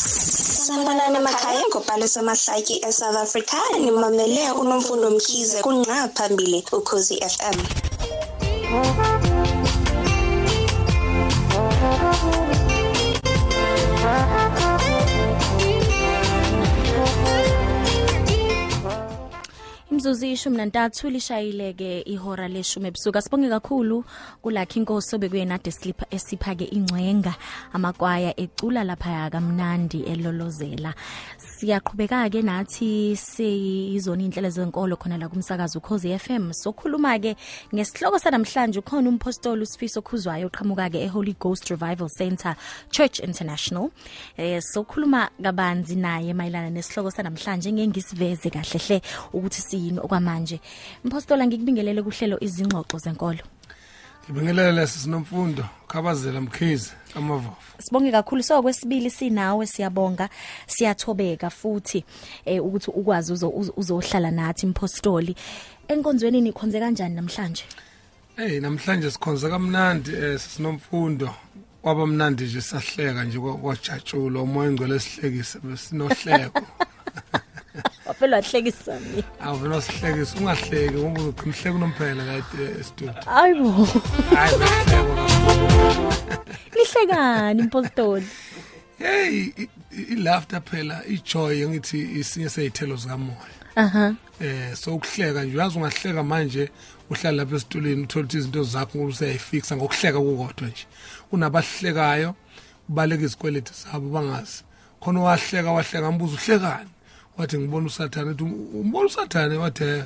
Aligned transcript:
Sanibonani 0.00 1.16
emakhaya 1.20 1.62
ngobhalo 1.68 2.06
samahlaki 2.14 2.74
eSouth 2.88 3.16
Africa 3.16 3.58
nimamele 3.80 4.50
unomfundo 4.60 5.10
Mkhize 5.10 5.60
kunqa 5.62 6.08
phambili 6.16 6.64
ukhosi 6.72 7.14
FM 7.34 7.58
Imzuzu 20.00 20.26
ishumi 20.26 20.56
nantathu 20.56 21.10
lishayileke 21.10 22.00
ihora 22.00 22.48
leshumi 22.48 22.88
ebusuku. 22.88 23.20
Sibonge 23.22 23.48
kakhulu 23.48 24.04
kulakhi 24.42 24.78
inkosi 24.78 25.16
obekuyena 25.16 25.54
ade 25.54 25.70
slipper 25.70 26.08
esiphake 26.10 26.64
ingcwenga 26.72 27.34
amakwaya 27.74 28.32
ecula 28.40 28.82
lapha 28.82 29.30
kamnandi 29.30 30.00
elolozela. 30.08 30.94
Siyaqhubeka 31.36 32.30
ke 32.32 32.40
nathi 32.40 33.14
siyizona 33.14 34.22
inhlelo 34.24 34.48
zenkolo 34.48 34.96
khona 34.96 35.18
la 35.18 35.28
kumsakazo 35.28 35.78
ukhozi 35.78 36.18
FM 36.18 36.52
sokhuluma 36.52 37.20
ke 37.20 37.36
ngesihloko 37.74 38.18
sanamhlanje 38.18 38.78
ukhona 38.78 39.08
umpostoli 39.10 39.62
usifiso 39.68 40.00
khuzwayo 40.00 40.48
oqhamuka 40.48 40.88
ke 40.88 41.04
eHoly 41.04 41.36
Ghost 41.38 41.68
Revival 41.68 42.08
Center 42.08 42.56
Church 42.90 43.20
International. 43.20 43.90
Eh 44.38 44.62
sokhuluma 44.62 45.28
kabanzi 45.42 45.96
naye 45.96 46.32
mayelana 46.32 46.70
nesihloko 46.70 47.10
sanamhlanje 47.10 47.72
ngengisiveze 47.72 48.48
kahle 48.50 48.78
hle 48.80 49.02
ukuthi 49.34 49.60
siyini 49.90 50.00
okwamanje? 50.04 50.60
Mpostola 51.04 51.46
ngikubingelele 51.46 52.02
kuhlelo 52.02 52.38
izingxoxo 52.40 52.98
zenkolo. 52.98 53.38
Ngibingelele 54.24 54.86
sinomfundo 54.86 55.64
khabazela 55.88 56.40
mkhizi 56.40 56.92
amavofu 57.16 57.82
Sibonge 57.82 58.10
kakhulu. 58.12 58.42
So 58.42 58.62
kwesibili 58.62 59.10
sinawe 59.10 59.66
siyabonga 59.66 60.28
siyathobeka 60.66 61.50
futhi 61.50 62.04
eh 62.44 62.64
ukuthi 62.64 62.90
ukwazi 62.90 63.32
uzo- 63.32 63.72
uzohlala 63.76 64.30
nathi 64.30 64.66
impostoli. 64.66 65.36
Enkonzweni 65.88 66.40
nikhonze 66.40 66.80
kanjani 66.80 67.14
namhlanje? 67.14 67.64
Hey 68.36 68.60
namhlanje 68.60 69.10
sikhonza 69.10 69.48
kamnandi 69.50 70.10
eh 70.14 70.38
sinomfundo. 70.38 71.34
Kwaba 71.82 72.06
mnandi 72.06 72.44
nje 72.44 72.60
sahleka 72.60 73.24
nje 73.24 73.38
kwajatshulo 73.38 74.42
umoya 74.42 74.70
ngcwele 74.70 74.98
sihlekise 75.00 75.58
besinohleko. 75.58 76.62
waphela 78.10 78.36
wahlekisa 78.36 79.00
mina 79.00 79.22
awuvela 79.40 79.82
sihlekise 79.82 80.38
ungahleki 80.38 80.94
ngoba 80.98 81.20
uzoqhimhleka 81.20 81.76
unomphela 81.78 82.22
la 82.24 82.34
e-studio. 82.80 83.14
Ayibo 83.38 83.70
hayi 84.34 84.54
behleko 84.60 85.12
lihlekani 86.74 87.60
impostoli? 87.62 88.26
Hey 88.98 89.28
i- 89.38 89.54
i- 89.62 90.06
i-laughter 90.12 90.62
phela 90.62 91.02
i-joy 91.08 91.66
ngithi 91.68 91.98
isinye 92.20 92.48
seyithelo 92.48 92.96
zikamoya. 92.96 93.54
Aha. 93.76 94.14
Eh 94.40 94.74
so 94.74 94.94
ukuhleka 94.94 95.44
nje 95.44 95.56
uyazi 95.56 95.78
ungahleka 95.78 96.22
manje 96.22 96.70
uhlala 97.10 97.36
lapha 97.36 97.56
esitulweni 97.56 98.02
uthola 98.02 98.24
ukuthi 98.24 98.38
izinto 98.38 98.62
zakho 98.62 98.98
useyayifixa 99.04 99.76
ngokuhleka 99.76 100.18
kukodwa 100.18 100.68
nje. 100.68 100.86
Kunabahlekayo 101.30 102.34
ubaleka 102.88 103.24
izikweleti 103.24 103.72
zabo 103.82 104.08
bangazi. 104.08 104.64
Khona 105.00 105.20
wahleka 105.20 105.70
wahleka 105.72 106.12
ngibuza 106.12 106.34
uhlekani. 106.34 106.90
Wathi 107.40 107.58
ngibona 107.58 107.86
usathane 107.86 108.30
uthi 108.30 108.44
umbona 108.80 109.06
usathane 109.06 109.56
wathi 109.56 109.84
"Eh." 109.84 110.04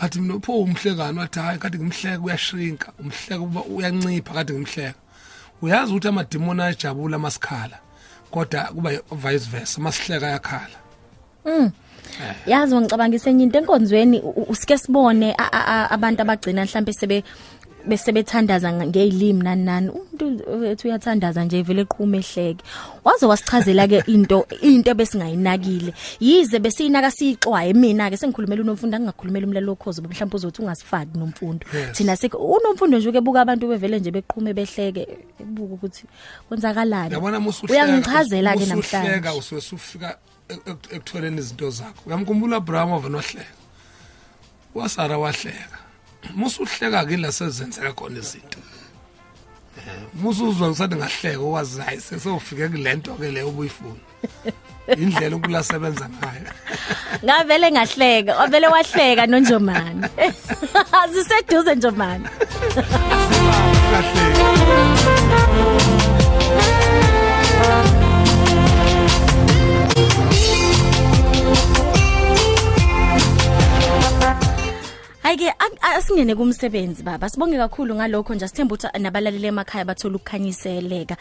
wathi 0.00 0.20
mina 0.20 0.40
pho 0.40 0.52
umhlekani 0.62 1.18
wathi 1.18 1.38
hayi 1.40 1.58
kade 1.58 1.78
ngimhleka 1.78 2.20
uyashrinka 2.26 2.88
umhleka 3.00 3.40
uba 3.40 3.60
uyancipha 3.74 4.34
kade 4.34 4.52
ngimhleka. 4.52 4.98
Uyazi 5.62 5.90
ukuthi 5.92 6.08
amadimoni 6.08 6.62
ayajabula 6.62 7.18
masikhala 7.18 7.78
kodwa 8.30 8.62
kuba 8.74 8.90
vice 9.22 9.46
versa 9.50 9.80
masihleka 9.80 10.26
yakhala 10.26 10.76
yazi 12.46 12.74
ngicabangise 12.76 13.30
enye 13.30 13.44
into 13.44 13.58
enkonzweni 13.58 14.20
u- 14.20 14.30
u- 14.40 14.46
usike 14.52 14.78
sibone 14.78 15.34
a- 15.38 15.52
a- 15.52 15.66
a- 15.74 15.90
abantu 15.90 16.22
abagcina 16.22 16.64
mhlambe 16.64 16.92
sebe 16.92 17.24
besebethandaza 17.86 18.72
ngezilimi 18.72 19.42
nani 19.42 19.64
nani. 19.64 19.88
Umuntu 19.90 20.42
wethu 20.60 20.88
uyathandaza 20.88 21.44
nje 21.44 21.62
vele 21.62 21.82
eqhuma 21.82 22.16
ehleke. 22.16 22.64
Waze 23.04 23.26
wasichazela 23.26 23.88
ke 23.88 24.02
into 24.06 24.46
into 24.62 24.94
besingayinakile 24.94 25.94
yize 26.20 26.58
besiyinaka 26.58 27.10
siyixwaye. 27.10 27.72
Mina 27.72 28.10
ke 28.10 28.16
sengikhulumela 28.16 28.62
unomfundo 28.62 28.96
angingakhulumela 28.96 29.46
umlalo 29.46 29.66
lokhozo 29.66 30.02
mhlawumbe 30.02 30.36
uzothi 30.36 30.62
ungasifaki 30.62 31.18
nomfundo 31.18 31.66
Yes. 31.74 31.96
thina 31.96 32.16
sik 32.16 32.34
unomfundo 32.34 32.98
nje 32.98 33.08
ukebuka 33.08 33.40
abantu 33.40 33.68
bevele 33.68 33.98
nje 34.00 34.10
beqhume 34.10 34.54
behleke 34.54 35.06
ebuka 35.40 35.74
ukuthi 35.74 36.04
kwenzakalani. 36.48 37.14
Yabona 37.14 37.40
musuhleka 37.40 37.84
uyangichazela 37.84 38.52
ke 38.52 38.58
musuhleka 38.58 39.02
namhlanje. 39.02 39.38
usuke 39.38 39.60
sufika 39.60 40.18
ek- 40.48 40.92
ekutholeni 40.96 41.38
izinto 41.38 41.70
zakho. 41.70 42.02
Uyamkhumbula 42.06 42.56
Abraham 42.56 42.92
ovenohleka 42.92 43.54
wasara 44.74 45.18
wahleka. 45.18 45.78
Musuhleka 46.34 47.04
kila 47.06 47.32
sezenzeka 47.32 47.92
khona 47.92 48.18
izinto. 48.18 48.58
Eh 49.78 50.02
musuzwa 50.14 50.68
ngisathi 50.68 50.96
ngahleka 50.96 51.40
wazi 51.40 51.80
hayi 51.80 52.00
sesofike 52.00 52.68
kulento 52.68 53.14
ke 53.14 53.30
leyo 53.30 53.48
ubuyifuna 53.48 54.00
indlela 54.96 55.36
ukulasebenza 55.36 56.08
ngayo. 56.08 56.50
Ngavele 57.24 57.70
ngahleka 57.72 58.36
wavele 58.36 58.66
wahleka 58.66 59.26
nonjomani. 59.26 60.06
Asiseduze 61.02 61.74
njomani 61.74 62.28
Hayike 75.26 75.52
asingene 75.82 76.34
kumsebenzi 76.34 77.02
baba. 77.02 77.28
Sibonge 77.28 77.56
kakhulu 77.58 77.94
ngalokho 77.94 78.34
nje. 78.34 78.46
Sithemba 78.48 78.74
ukuthi 78.74 78.98
nabalaleli 79.02 79.46
emakhaya 79.46 79.84
bathola 79.84 80.16
ukukhanyiseleka 80.16 81.16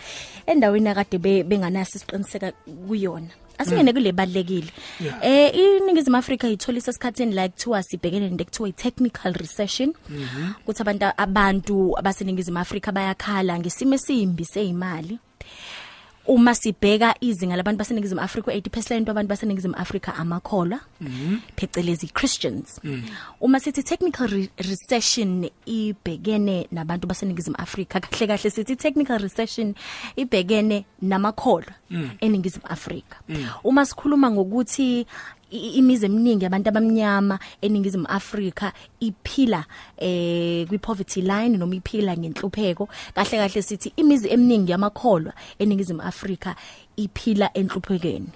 endaweni 0.46 0.90
akade 0.90 1.18
be- 1.18 1.44
benganasi 1.44 1.98
isiqiniseka 1.98 2.52
kuyona. 2.88 3.28
Asingene 3.58 3.94
kule 3.94 4.12
balekile 4.12 4.70
Yeah. 5.00 5.18
eh 5.26 5.56
iningizimu 5.56 6.18
Afrika 6.18 6.48
itholisa 6.48 6.92
esikhatheni 6.92 7.32
like 7.34 7.50
kuthiwa 7.56 7.84
sibhekene 7.84 8.30
nento 8.30 8.44
ekuthiwa 8.44 8.70
i-technical 8.70 9.34
recession. 9.34 9.94
Ukuthi 10.62 10.82
abantu 10.82 11.06
abantu 11.18 11.98
abaseningizimu 11.98 12.60
Afrika 12.60 12.92
bayakhala 12.92 13.58
ngesimo 13.60 13.96
esimbi 13.96 14.46
sezimali 14.46 15.20
uma 16.28 16.56
sibheka 16.56 17.16
izinga 17.22 17.56
labantu 17.56 17.78
baseningizimu 17.78 18.22
Afrika 18.22 18.52
80% 18.52 19.08
wabantu 19.08 19.30
baseningizimu 19.30 19.76
Afrika 19.78 20.16
amakholwa 20.16 20.80
phecelezi 21.56 22.08
Christians. 22.14 22.80
Uma 23.42 23.60
sithi 23.60 23.84
technical 23.84 24.28
re 24.28 24.50
recession 24.58 25.50
ibhekene 25.66 26.68
nabantu 26.72 27.08
baseningizimu 27.08 27.56
Afrika 27.60 28.00
kahle 28.00 28.28
kahle 28.28 28.50
sithi 28.50 28.76
technical 28.76 29.18
recession 29.20 29.74
ibhekene 30.16 30.86
namakholwa 31.02 31.74
eningizimu 32.22 32.66
Afrika. 32.68 33.18
Uma 33.64 33.86
sikhuluma 33.86 34.32
ngokuthi 34.32 35.02
i- 35.02 35.06
imizi 35.52 36.06
eminingi 36.06 36.46
abantu 36.46 36.70
abamnyama 36.70 37.40
eningizimu 37.62 38.08
Afrika 38.08 38.74
iphila 39.00 39.66
eh 39.98 40.68
kwi 40.68 40.78
poverty 40.78 41.22
line 41.22 41.58
noma 41.58 41.76
iphila 41.76 42.18
ngenhlupheko. 42.18 42.90
Kahle 43.16 43.38
kahle 43.38 43.62
sithi 43.62 43.94
imizi 43.98 44.30
eminingi 44.30 44.72
yamakholwa 44.72 45.34
eningizimu 45.60 46.02
Afrika 46.02 46.56
iphila 46.98 47.50
enhluphekweni. 47.54 48.30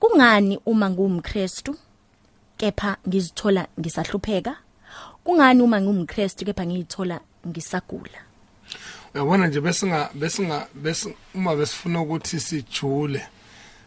Kungani 0.00 0.58
uma 0.66 0.90
ngumkrestu 0.90 1.76
kepha 2.56 2.96
ngizithola 3.08 3.66
ngisahlupheka? 3.80 4.56
Kungani 5.24 5.62
uma 5.62 5.80
ngumkrestu 5.80 6.44
kepha 6.44 6.66
ngiyithola 6.66 7.20
ngisagula? 7.46 8.18
Uyabona 9.14 9.46
nje 9.46 9.60
besinga 9.60 10.10
besinga 10.14 10.66
bese 10.74 11.14
uma 11.34 11.56
besifuna 11.56 12.00
ukuthi 12.00 12.40
sijule 12.40 13.22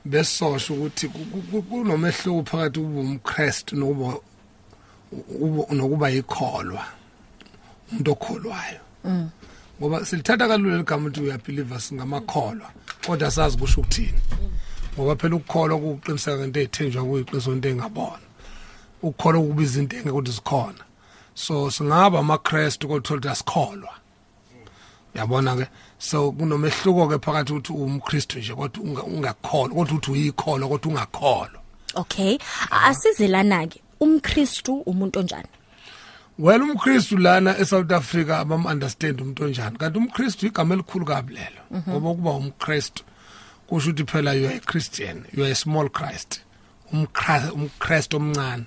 besosho 0.06 0.74
ukuthi 0.74 1.08
ku- 1.08 1.26
ku- 1.32 1.42
ku- 1.52 1.62
kunomehluko 1.62 2.44
phakathi 2.50 2.80
kuba 2.80 3.00
umKristu 3.00 3.76
nokuba 3.76 4.14
nokuba 5.74 6.10
yikholwa 6.10 6.86
umuntu 7.92 8.12
okholwayo. 8.12 8.82
Ngoba 9.80 10.06
silithatha 10.06 10.48
kalula 10.48 10.78
ligama 10.78 11.08
ukuthi 11.10 11.22
uyabelieve 11.22 11.80
singamakholwa 11.80 12.70
kodwa 13.06 13.32
sazi 13.32 13.58
kusho 13.58 13.82
ukuthini. 13.82 14.20
Ngoba 14.96 15.16
phela 15.16 15.36
ukukholwa 15.36 15.80
kuqiniseka 15.80 16.44
into 16.44 16.60
ezithenjwa 16.60 17.04
kuyiqiniso 17.04 17.52
into 17.52 17.70
engabona 17.70 18.26
ukukholwa 19.04 19.42
kuba 19.42 19.62
izinto 19.64 19.96
engeke 19.98 20.12
ukuthi 20.12 20.32
zikhona 20.32 20.84
so 21.34 21.72
singaba 21.72 22.20
amaKristu 22.20 22.88
kodwa 22.88 22.98
uthola 22.98 23.20
ukuthi 23.20 23.30
asikholwa. 23.30 23.94
Yabona 25.16 25.56
ke? 25.56 25.68
So 26.00 26.32
kunomehluko 26.32 27.08
ke 27.10 27.18
phakathi 27.20 27.54
ukuthi 27.54 27.74
umKristu 27.74 28.40
nje 28.40 28.54
kodwa 28.56 28.84
unga- 28.84 29.04
ungakholwa 29.04 29.76
kodwa 29.76 29.98
uthi 29.98 30.12
uyikholwa 30.12 30.70
kodwa 30.70 30.92
ungakholwa. 30.92 31.60
Okay. 31.96 32.38
Asizelana 32.72 33.68
ke 33.68 33.82
umkristu 34.00 34.82
umuntu 34.86 35.20
onjani? 35.20 35.48
Well 36.38 36.62
umKristu 36.62 37.18
lana 37.18 37.58
eSouth 37.58 37.92
Africa 37.92 38.40
abam 38.40 38.66
understand 38.66 39.22
umuntu 39.22 39.44
onjani. 39.44 39.78
Kanti 39.78 39.98
umKristu 39.98 40.48
igama 40.48 40.74
elikhulu 40.74 41.06
kabi 41.06 41.34
lelo 41.34 41.62
ngoba 41.90 42.14
kuba 42.14 42.32
umKristu 42.32 43.04
kusho 43.68 43.90
ukuthi 43.90 44.04
phela 44.04 44.34
you 44.34 44.48
are 44.48 44.56
a 44.56 44.60
Christian 44.60 45.26
you 45.34 45.44
are 45.44 45.52
a 45.52 45.56
small 45.56 45.90
Christ 45.90 46.42
umChrist 46.94 47.52
umChrist 47.54 48.14
omncane. 48.14 48.66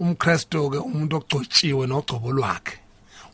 umChristo 0.00 0.70
ke 0.70 0.78
umuntu 0.78 1.16
ogcotshiwe 1.16 1.86
nogcobo 1.86 2.32
lwakhe. 2.32 2.78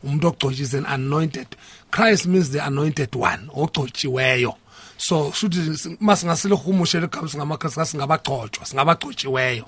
Umuntu 0.03 0.27
ogcotshiwe 0.27 0.61
is 0.61 0.73
an 0.73 0.85
anointed. 0.85 1.47
Christ 1.91 2.27
means 2.27 2.51
the 2.51 2.65
anointed 2.65 3.15
one 3.15 3.49
ogcotshiweyo. 3.55 4.55
So 4.97 5.31
shuthi 5.31 5.97
masingasile 5.99 6.55
humushe 6.55 6.99
legama 6.99 7.27
singamakhrisi 7.29 7.85
singabagcotshwa 7.85 8.65
singabagcotshiweyo. 8.65 9.65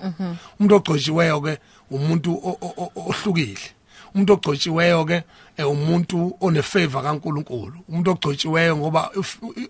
Umuntu 0.60 0.74
ogcotshiweyo 0.74 1.40
ke 1.40 1.58
umuntu 1.90 2.58
ohlukile. 2.96 3.70
Umuntu 4.14 4.32
ogcotshiweyo 4.32 5.04
ke 5.04 5.22
eh, 5.56 5.70
umuntu 5.70 6.36
onefavor 6.40 7.02
kaNkuluNkulu. 7.02 7.74
Umuntu 7.88 8.10
ogcotshiweyo 8.10 8.76
ngoba 8.76 9.10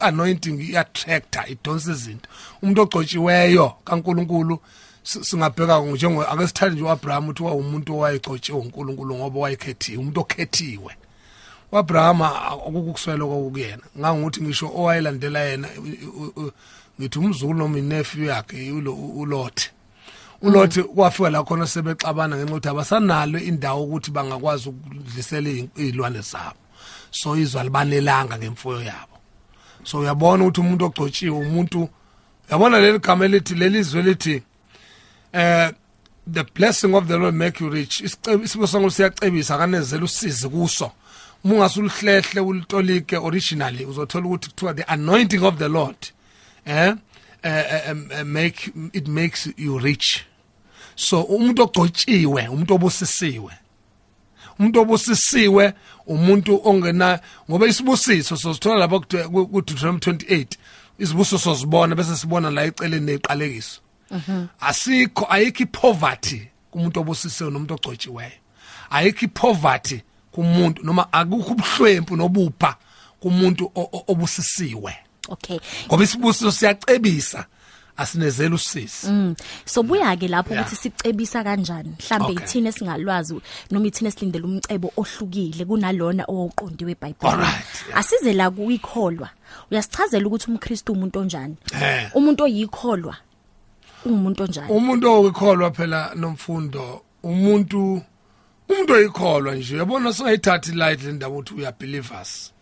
anointing 0.01 0.61
iattractor 0.61 1.45
idonsa 1.51 1.93
izinto. 1.93 2.29
Umuntu 2.63 2.83
ogcotshiweyo 2.83 3.73
kaNkuluNkulu 3.85 4.59
singabheka 5.03 5.81
njengo 5.81 6.23
ake 6.23 6.47
sithande 6.47 6.75
nje 6.75 6.85
uAbraham 6.85 7.29
uthi 7.29 7.43
wawumuntu 7.43 7.97
owayegcotshiwe 7.97 8.59
uNkulunkulu 8.59 9.15
ngoba 9.15 9.41
wayekhethiwe 9.41 9.99
umuntu 9.99 10.21
okhethiwe. 10.21 10.97
uAbraham 11.73 12.23
akukuswela 12.23 13.25
kokuyena 13.25 13.83
ngangukuthi 13.99 14.43
ngisho 14.43 14.67
owayelandela 14.67 15.41
yena 15.41 15.69
ngithi 17.01 17.19
umzukulu 17.19 17.59
noma 17.59 17.79
inephew 17.79 18.25
yakhe 18.25 18.73
uLot 18.73 19.71
uLot 20.43 20.83
kwafika 20.83 21.31
la 21.31 21.43
khona 21.43 21.67
sebexabana 21.67 22.37
ngenxa 22.37 22.53
ukuthi 22.53 22.69
abasanalo 22.69 23.39
indawo 23.39 23.85
ukuthi 23.85 24.11
bangakwazi 24.11 24.69
ukudlisela 24.69 25.49
izilwane 25.77 26.21
zabo. 26.21 26.61
So 27.11 27.37
izwa 27.37 27.65
libanelanga 27.65 28.39
ngemfuyo 28.39 28.83
yabo. 28.83 29.17
So 29.85 29.99
uyabona 29.99 30.45
ukuthi 30.45 30.61
umuntu 30.61 30.85
ogcotshiwe 30.85 31.39
umuntu 31.39 31.89
yabona 32.51 32.81
leli 32.81 32.99
gama 32.99 33.25
elithi 33.25 33.55
lelizwe 33.55 34.03
lithi 34.03 34.43
eh 35.33 35.73
the 36.33 36.45
blessing 36.55 36.95
of 36.95 37.09
the 37.09 37.17
lord 37.17 37.35
make 37.35 37.65
you 37.65 37.71
rich. 37.71 38.01
Isibo 38.01 38.67
sonke 38.67 38.91
siyacebisa 38.91 39.59
kanezela 39.59 40.05
usizi 40.05 40.49
kuso. 40.49 40.93
Uma 41.45 41.55
ungasuluhlehle 41.55 42.41
ulitolike 42.41 43.17
originally 43.17 43.85
uzothola 43.85 44.27
ukuthi 44.27 44.49
kuthiwa 44.49 44.75
the 44.75 44.83
anointing 44.83 45.43
of 45.43 45.59
the 45.59 45.69
lord 45.69 45.97
eh 46.67 46.95
uh, 47.45 48.25
make 48.25 48.73
it 48.93 49.09
makes 49.09 49.49
you 49.57 49.79
rich. 49.79 50.25
So 50.95 51.23
umuntu 51.23 51.63
ogcotshiwe 51.63 52.49
umuntu 52.49 52.75
obusisiwe. 52.75 53.53
Umuntu 54.59 54.81
obusisiwe 54.81 55.75
umuntu 56.07 56.61
ongena 56.65 57.21
ngoba 57.51 57.67
isibusiso 57.67 58.37
sozithola 58.37 58.79
lapha 58.79 58.99
ku 59.01 59.63
Deuteronomy 59.63 59.99
28 59.99 60.47
isibuso 60.99 61.39
sozibona 61.39 61.95
bese 61.95 62.17
sibona 62.17 62.51
la 62.51 62.65
eceleni 62.65 63.07
neqalekiso. 63.07 63.81
Asikho 64.61 65.27
ayikho 65.31 65.67
poverty 65.67 66.49
kumuntu 66.71 67.01
obusisiwe 67.01 67.51
nomuntu 67.51 67.75
ogcotshiweyo. 67.75 68.39
Ayikho 68.91 69.29
poverty 69.29 70.03
kumuntu 70.33 70.83
noma 70.83 71.13
akukho 71.13 71.53
ubuhlwempu 71.53 72.17
nobupha 72.17 72.77
kumuntu 73.21 73.71
obusisiwe. 74.09 74.95
Okay. 75.29 75.59
Ngoba 75.87 76.05
isibusiso 76.05 76.53
siyacebisa 76.53 77.47
asinezela 77.97 78.55
usisi. 78.55 79.07
Mm. 79.07 79.37
so 79.65 79.83
buya 79.83 80.17
ke 80.17 80.29
lapho 80.29 80.55
ukuthi 80.55 80.77
sicebisa 80.77 81.45
kanjani? 81.45 81.95
Mhlambe 81.99 82.33
Okay. 82.33 82.45
ithina 82.45 82.73
singalwazi 82.73 83.41
noma 83.71 83.87
ithina 83.87 84.11
silindele 84.11 84.45
umcebo 84.45 84.93
ohlukile 84.97 85.65
kunalona 85.65 86.25
owuqondiwe 86.25 86.93
eBhayibhelini 86.93 87.47
asize 87.95 88.33
la 88.33 88.51
kuyikholwa. 88.51 89.29
Uyasichazela 89.71 90.27
ukuthi 90.27 90.51
umKristu 90.51 90.93
umuntu 90.93 91.19
onjani? 91.19 91.57
Umuntu 92.15 92.45
oyikholwa. 92.45 93.17
Ungumuntu 94.05 94.43
onjani 94.43 94.73
umuntu 94.73 95.07
owekholwa 95.09 95.71
phela 95.71 96.15
nomfundo 96.15 97.03
umuntu 97.23 98.03
umuntu 98.69 98.93
oyikholwa 98.93 99.55
nje. 99.55 99.75
Uyabona 99.75 100.13
singayithathi 100.13 100.73
light 100.73 101.03
le 101.03 101.13
ndaba 101.13 101.37
ukuthi 101.37 101.67
are 101.67 101.77
believers 101.79 102.53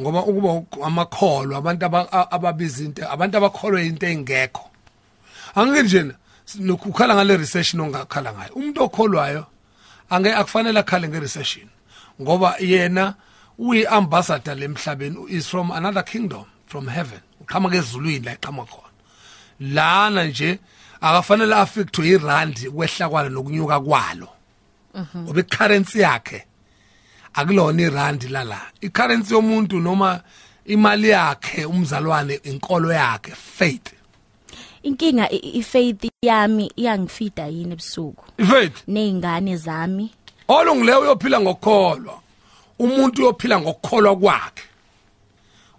ngoba 0.00 0.24
ukuba 0.24 0.62
amakholwa 0.86 1.58
abantu 1.58 1.84
ababiza 2.30 2.84
into 2.84 3.10
abantu 3.10 3.36
abakholwa 3.36 3.82
into 3.82 4.06
engekho. 4.06 4.70
Angike 5.54 5.82
nje 5.82 6.12
nokukhala 6.58 7.14
ngale 7.14 7.36
recession 7.36 7.80
ongakhala 7.80 8.32
ngayo. 8.32 8.52
Umuntu 8.54 8.82
okholwayo 8.82 9.46
ange 10.10 10.34
akufanele 10.34 10.80
akhale 10.80 11.08
nge-recession 11.08 11.68
ngoba 12.20 12.56
yena 12.60 13.14
uyi-ambassador 13.58 14.54
lemhlabeni 14.54 15.30
is 15.30 15.46
from 15.48 15.70
another 15.70 16.02
kingdom 16.04 16.44
from 16.66 16.88
heaven. 16.88 17.20
Uqhamuka 17.40 17.76
ezulwini 17.76 18.24
la 18.24 18.32
iqhamuka 18.32 18.72
khona. 18.72 18.91
Lana 19.62 20.24
nje 20.24 20.58
akafanele 21.00 21.54
affectwe 21.54 22.08
irandi 22.08 22.70
kwehla 22.70 23.08
kwalo 23.08 23.28
nokunyuka 23.28 23.80
kwalo. 23.80 24.28
Ngoba 25.16 25.40
icurrency 25.40 26.00
yakhe 26.00 26.44
akulona 27.34 27.82
irandi 27.82 28.28
lala. 28.28 28.60
Icurrency 28.80 29.34
yomuntu 29.34 29.80
noma 29.80 30.20
imali 30.66 31.08
yakhe 31.08 31.64
umzalwane 31.64 32.40
inkolo 32.44 32.92
yakhe 32.92 33.32
faith 33.32 33.92
inkinga 34.82 35.30
ifaith 35.30 36.10
yami 36.22 36.72
iyangifida 36.76 37.46
yini 37.46 37.72
ebusuku? 37.72 38.24
Ifaith 38.38 38.82
nezingane 38.88 39.56
zami. 39.56 40.10
Olungileyo 40.48 41.00
uyophila 41.00 41.40
ngokukholwa. 41.40 42.20
Umuntu 42.78 43.22
uyophila 43.22 43.60
ngokukholwa 43.60 44.16
kwakhe. 44.16 44.62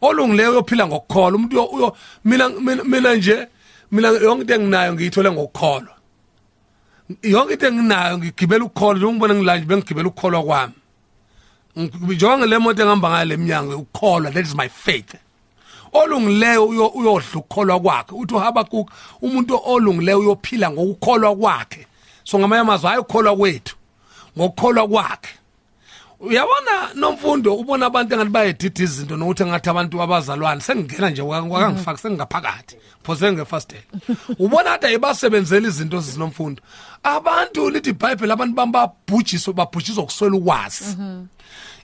Olungileyo 0.01 0.51
uyophila 0.51 0.88
ngokukholwa. 0.88 1.36
Umuntu 1.39 1.63
uyo- 1.63 1.95
mina- 2.25 2.50
mina 2.83 3.15
nje 3.15 3.47
mina 3.91 4.07
yonke 4.09 4.41
into 4.41 4.53
enginayo 4.56 4.94
ngiyithole 4.94 5.31
ngokukholwa. 5.31 5.95
Yonke 7.24 7.53
into 7.53 7.68
enginayo 7.68 8.18
ngigibela 8.18 8.65
ukukholwa 8.65 8.95
njengoba 8.95 9.13
ngibona 9.13 9.33
ngilanje 9.35 9.65
bengigibela 9.65 10.07
ukukholwa 10.07 10.44
kwami. 10.44 10.74
Njengoba 11.75 12.45
le 12.45 12.57
moto 12.57 12.81
engihamba 12.81 13.09
ngayo 13.09 13.25
leminyango 13.25 13.77
ukukholwa 13.77 14.31
that 14.33 14.45
is 14.45 14.56
my 14.56 14.69
faith. 14.69 15.15
Olungileyo 15.94 16.65
uyo- 16.68 16.88
uyodla 16.95 17.27
ukukholwa 17.35 17.80
kwakhe. 17.80 18.15
Uthi 18.15 18.33
uhabakuk 18.35 18.89
umuntu 19.21 19.59
olungileyo 19.65 20.19
uyophila 20.19 20.71
ngokukholwa 20.71 21.36
kwakhe. 21.36 21.88
So 22.24 22.39
ngamanye 22.39 22.62
amazwi 22.62 22.88
hayi 22.88 23.00
ukukholwa 23.00 23.36
kwethu 23.38 23.75
ngokukholwa 24.38 24.88
kwakhe. 24.88 25.29
Uyabona 26.24 26.94
nomfundo 26.96 27.56
ubona 27.56 27.86
abantu 27.86 28.14
engathi 28.16 28.31
bayedida 28.31 28.84
izinto 28.84 29.16
nokuthi 29.18 29.44
engathi 29.44 29.70
abantu 29.70 30.02
abazalwane? 30.02 30.62
Sengingena 30.62 31.10
nje 31.10 31.22
wakangifaki 31.22 32.00
sengingaphakathi. 32.02 32.75
Phose 33.04 33.31
ngefastel 33.31 33.84
ubona 34.40 34.72
kade 34.80 34.88
ayibasebenzela 34.88 35.68
izinto 35.68 36.00
zinomfundo 36.01 36.62
abantu 37.03 37.70
lithi 37.70 37.89
ibhayibheli 37.89 38.32
abantu 38.32 38.56
bami 38.56 38.72
babhujiswe 38.72 39.53
babhujiswa 39.53 40.06
kuswela 40.06 40.36
ukwazi. 40.36 40.96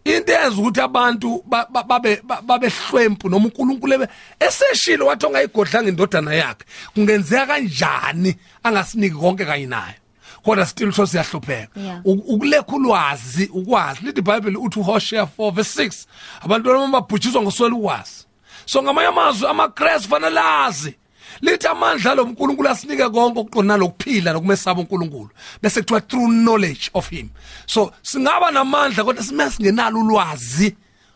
Into 0.05 0.31
eyenza 0.31 0.55
ukuthi 0.61 0.79
abantu 0.81 1.43
ba- 1.45 1.67
ba- 1.69 1.83
babe 1.83 2.21
ba- 2.23 2.41
babehlwempu 2.41 3.29
noma 3.29 3.45
uNkulunkulu 3.51 3.93
ebe 3.93 4.07
eseshilo 4.39 5.05
wathi 5.05 5.25
ongayigodlanga 5.25 5.89
indodana 5.89 6.33
yakhe 6.33 6.63
kungenzeka 6.95 7.45
kanjani 7.45 8.35
angasiniki 8.63 9.15
konke 9.15 9.45
kanye 9.45 9.67
naye? 9.67 9.98
Kodwa 10.43 10.65
still 10.65 10.91
so 10.91 11.05
siyahlupheka. 11.05 11.67
Ukulekha 12.05 12.75
ulwazi 12.75 13.49
ukwazi. 13.53 13.99
Lithi 14.05 14.19
iBhayibheli 14.19 14.57
uthi 14.57 14.79
uHosea 14.79 15.27
4 15.37 15.51
verse 15.51 15.83
6 15.83 16.05
abantu 16.41 16.69
bama 16.69 17.01
babhujiswa 17.01 17.41
ngoswela 17.41 17.75
ukwazi 17.75 18.25
so 18.65 18.83
ngamanye 18.83 19.07
amazwi 19.07 19.47
amaKrestu 19.47 20.09
fanele 20.09 20.39
azi. 20.39 20.95
Lithi 21.41 21.67
amandla 21.67 22.15
lo 22.15 22.23
uNkulunkulu 22.23 22.69
asinike 22.69 23.09
konke 23.09 23.39
okuqonda 23.39 23.77
lokuphila 23.77 24.33
nokumesaba 24.33 24.81
uNkulunkulu 24.81 25.29
bese 25.61 25.81
kuthiwa 25.81 26.01
through 26.01 26.29
knowledge 26.29 26.89
of 26.93 27.09
him. 27.09 27.29
So 27.65 27.91
singaba 28.01 28.51
namandla 28.51 29.03
kodwa 29.03 29.23
sime 29.23 29.49
singenalo 29.49 29.99
ulwazi 29.99 30.75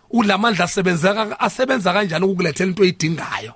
ulamandla 0.10 0.66
asebenza 0.66 1.40
asebenza 1.40 1.94
kanjani 1.94 2.26
ukukulethela 2.26 2.70
into 2.70 2.84
oyidingayo? 2.84 3.54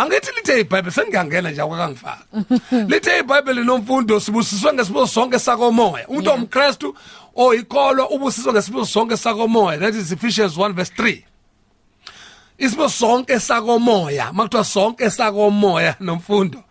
Angithi 0.00 0.30
lithe 0.36 0.60
iBhayibheli 0.60 0.94
sengiyangena 0.94 1.50
nje 1.50 1.62
akwakangifaka 1.62 2.24
lithe 2.90 3.18
iBhayibheli 3.18 3.64
nomfundo 3.64 4.20
sibusiswe 4.20 4.72
ngesibuzo 4.72 5.06
sonke 5.06 5.38
sakomoya. 5.38 6.08
Umuntu 6.08 6.30
omKristu 6.30 6.96
oyikholwa 7.36 8.10
ubusiswe 8.10 8.52
ngesibuzo 8.52 8.86
sonke 8.86 9.16
sakomoya. 9.16 9.78
That 9.78 9.94
is 9.94 10.12
Ephesians 10.12 10.56
1 10.56 10.72
verse 10.72 10.92
3 10.98 11.22
isibuzo 12.58 12.88
sonke 12.88 13.40
sakomoya 13.40 14.32
makuthiwa 14.32 14.64
sonke 14.64 15.10
sakomoya 15.10 15.94
nomfundo 16.00 16.62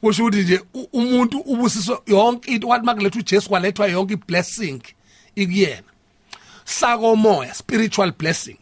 kusho 0.00 0.24
ukuthi 0.24 0.42
nje 0.42 0.60
umuntu 0.92 1.38
ubusiswe 1.38 1.98
yonke 2.06 2.50
into 2.50 2.68
wathi 2.68 2.86
makuletha 2.86 3.18
uJesu 3.18 3.48
kwalethwa 3.48 3.86
yonke 3.86 4.14
iblessing 4.14 4.82
ikuyena. 5.34 5.82
Sakomoya 6.64 7.54
spiritual 7.54 8.12
blessing. 8.12 8.58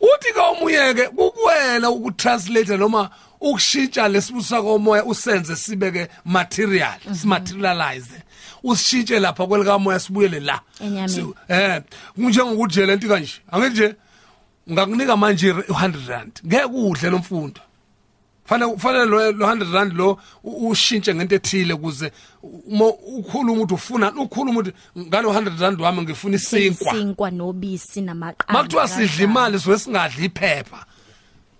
Uthi 0.00 0.32
ka 0.34 0.50
umuyeke 0.50 1.08
kukuwena 1.08 1.90
ukutranslate 1.90 2.76
noma 2.76 3.10
ukushintsha 3.40 4.08
lesibusa 4.08 4.62
komoya 4.62 5.04
usenze 5.04 5.56
sibeke 5.56 6.08
material 6.24 6.98
simaterialize. 7.12 8.22
Usishintshe 8.62 9.20
lapha 9.20 9.46
kwelika 9.46 9.78
moya 9.78 10.00
sibuyele 10.00 10.40
la. 10.40 10.60
Eh 11.48 11.82
kunjengokuthi 12.14 12.80
nje 12.80 12.86
lento 12.86 13.08
kanje. 13.08 13.32
Angithi 13.52 13.72
nje 13.72 13.94
ngakunika 14.70 15.16
manje 15.16 15.52
100 15.52 16.08
rand. 16.08 16.40
Ngeke 16.46 16.64
udle 16.64 17.10
lomfundo 17.10 17.60
fanele 18.48 18.72
kufanele 18.72 19.04
lo 19.04 19.32
lo 19.32 19.46
100 19.46 19.72
rand 19.72 19.92
lo 19.92 20.18
ushintshe 20.42 21.14
ngento 21.14 21.34
ethile 21.34 21.76
kuze 21.76 22.12
uma 22.42 22.86
ukhuluma 22.86 23.52
ukuthi 23.62 23.74
ufuna 23.74 24.12
ukhuluma 24.12 24.60
ukuthi 24.60 24.72
ngalo 24.98 25.32
100 25.32 25.60
rand 25.60 25.80
wami 25.80 26.02
ngifuna 26.02 26.36
isinkwa. 26.36 26.94
Isinkwa 26.94 27.30
nobisi 27.30 28.00
namaqanda 28.00 28.52
makuthiwa 28.52 28.88
sidla 28.88 29.24
imali 29.24 29.60
siwe 29.60 29.78
singadli 29.78 30.24
iphepha. 30.24 30.86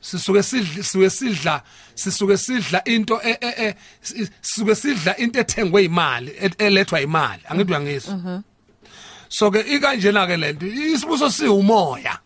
Sisuke 0.01 0.43
sidla 0.43 0.83
siwe 0.85 1.11
sidla 1.11 1.63
sisuke 1.95 2.37
sidla 2.39 2.85
into 2.85 3.21
e- 3.23 3.39
e- 3.41 3.55
e- 3.69 3.75
si- 4.01 4.31
sisuke 4.41 4.75
sidla 4.75 5.17
into 5.17 5.41
ethengwe 5.41 5.85
imali 5.85 6.31
e- 6.41 6.55
elethwa 6.59 7.01
imali 7.01 7.43
angithi 7.49 7.71
uyangizwa 7.71 8.43
so 9.29 9.51
ke 9.51 9.61
ikanjena 9.61 10.27
ke 10.27 10.37
lento 10.37 10.67
isibuso 10.67 11.31
siwumoya 11.31 12.19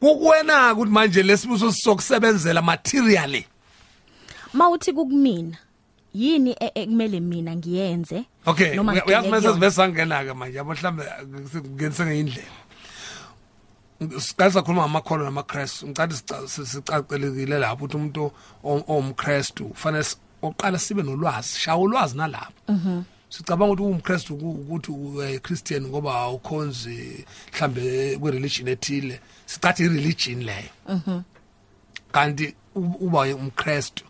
kukwena 0.00 0.72
ukuthi 0.72 0.90
manje 0.92 1.22
lesibuso 1.22 1.72
sizokusebenzela 1.72 2.62
materially. 2.62 3.46
Mawuthi 4.52 4.92
kukumina 4.92 5.56
yini 6.14 6.56
e- 6.60 6.72
ekumele 6.74 7.20
mina 7.20 7.56
ngiyenze? 7.56 8.24
Okay 8.46 8.74
noma 8.74 8.92
uya- 8.92 9.02
ngigxile 9.02 9.16
uyazi 9.18 9.28
mase 9.28 9.40
kuyona? 9.40 9.54
sibe 9.54 9.70
sangena 9.70 10.24
ke 10.24 10.32
manje 10.34 10.58
yabo 10.58 10.72
mhlambe 10.74 11.02
singenise 11.52 12.04
ngeindlela 12.04 12.46
siqalisa 14.18 14.62
khuluma 14.62 14.82
ngamakholwa 14.82 15.24
namakrestu 15.24 15.88
ngicela 15.88 16.48
sicacelekile 16.48 17.58
lapho 17.58 17.84
ukuthi 17.84 17.96
umuntu 17.96 18.32
owumkrestu 18.64 19.64
kufanele 19.68 20.04
oqala 20.42 20.78
sibe 20.78 21.02
nolwazi 21.02 21.58
shawo 21.58 21.82
ulwazi 21.82 22.16
nalapho. 22.16 22.52
Sicabanga 23.28 23.72
ukuthi 23.72 23.82
uwumkrestu 23.82 24.36
ku- 24.36 24.50
ukuthi 24.50 24.90
uyichristian 24.92 25.86
ngoba 25.88 26.14
awukhonzi 26.14 27.24
mhlambe 27.52 28.16
kwi-religion 28.20 28.68
ethile 28.68 29.20
sicathi 29.46 29.82
i-religion 29.84 30.42
leyo. 30.44 30.70
Kanti 32.12 32.54
u- 32.74 32.96
uba 33.00 33.20
umkrestu 33.34 34.04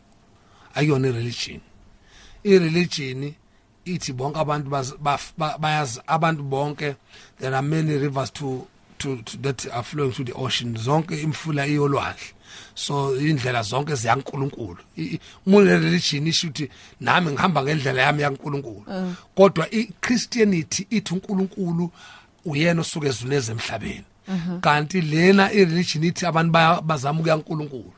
ayiyona 0.74 1.08
i-religion. 1.08 1.60
I-religion 2.44 3.34
ithi 3.84 4.12
bonke 4.12 4.38
abantu 4.38 4.70
bayazi 5.58 6.00
abantu 6.06 6.42
bonke 6.42 6.96
there 7.38 7.54
are 7.54 7.62
many 7.62 7.96
rivers 7.98 8.30
to, 8.32 8.66
to, 8.98 9.16
to 9.22 9.36
that 9.38 9.66
are 9.72 9.82
flowing 9.82 10.12
to 10.12 10.24
the 10.24 10.32
ocean 10.32 10.74
zonke 10.76 11.20
imfula 11.22 11.66
iyolwandle. 11.66 12.32
So 12.74 13.16
indlela 13.16 13.62
zonke 13.62 13.94
ziyankulunkulu. 13.94 14.78
Mune 15.46 15.70
religion 15.78 16.26
isho 16.26 16.46
ukuthi 16.46 16.68
nami 17.00 17.30
ngihamba 17.32 17.62
ngendlela 17.62 18.02
yami 18.02 18.22
yankulunkulu. 18.22 18.84
Kodwa 19.36 19.66
i-christianity 19.70 20.86
ithi 20.90 21.14
unkulunkulu 21.14 21.90
uyena 22.44 22.80
osuke 22.80 23.06
ezuneze 23.06 23.52
emhlabeni. 23.52 24.04
Kanti 24.60 25.00
lena 25.00 25.52
i-religion 25.52 26.04
ithi 26.04 26.26
abantu 26.26 26.52
baya- 26.52 26.80
bazama 26.82 27.20
ukuya 27.20 27.36
nkulunkulu 27.36 27.92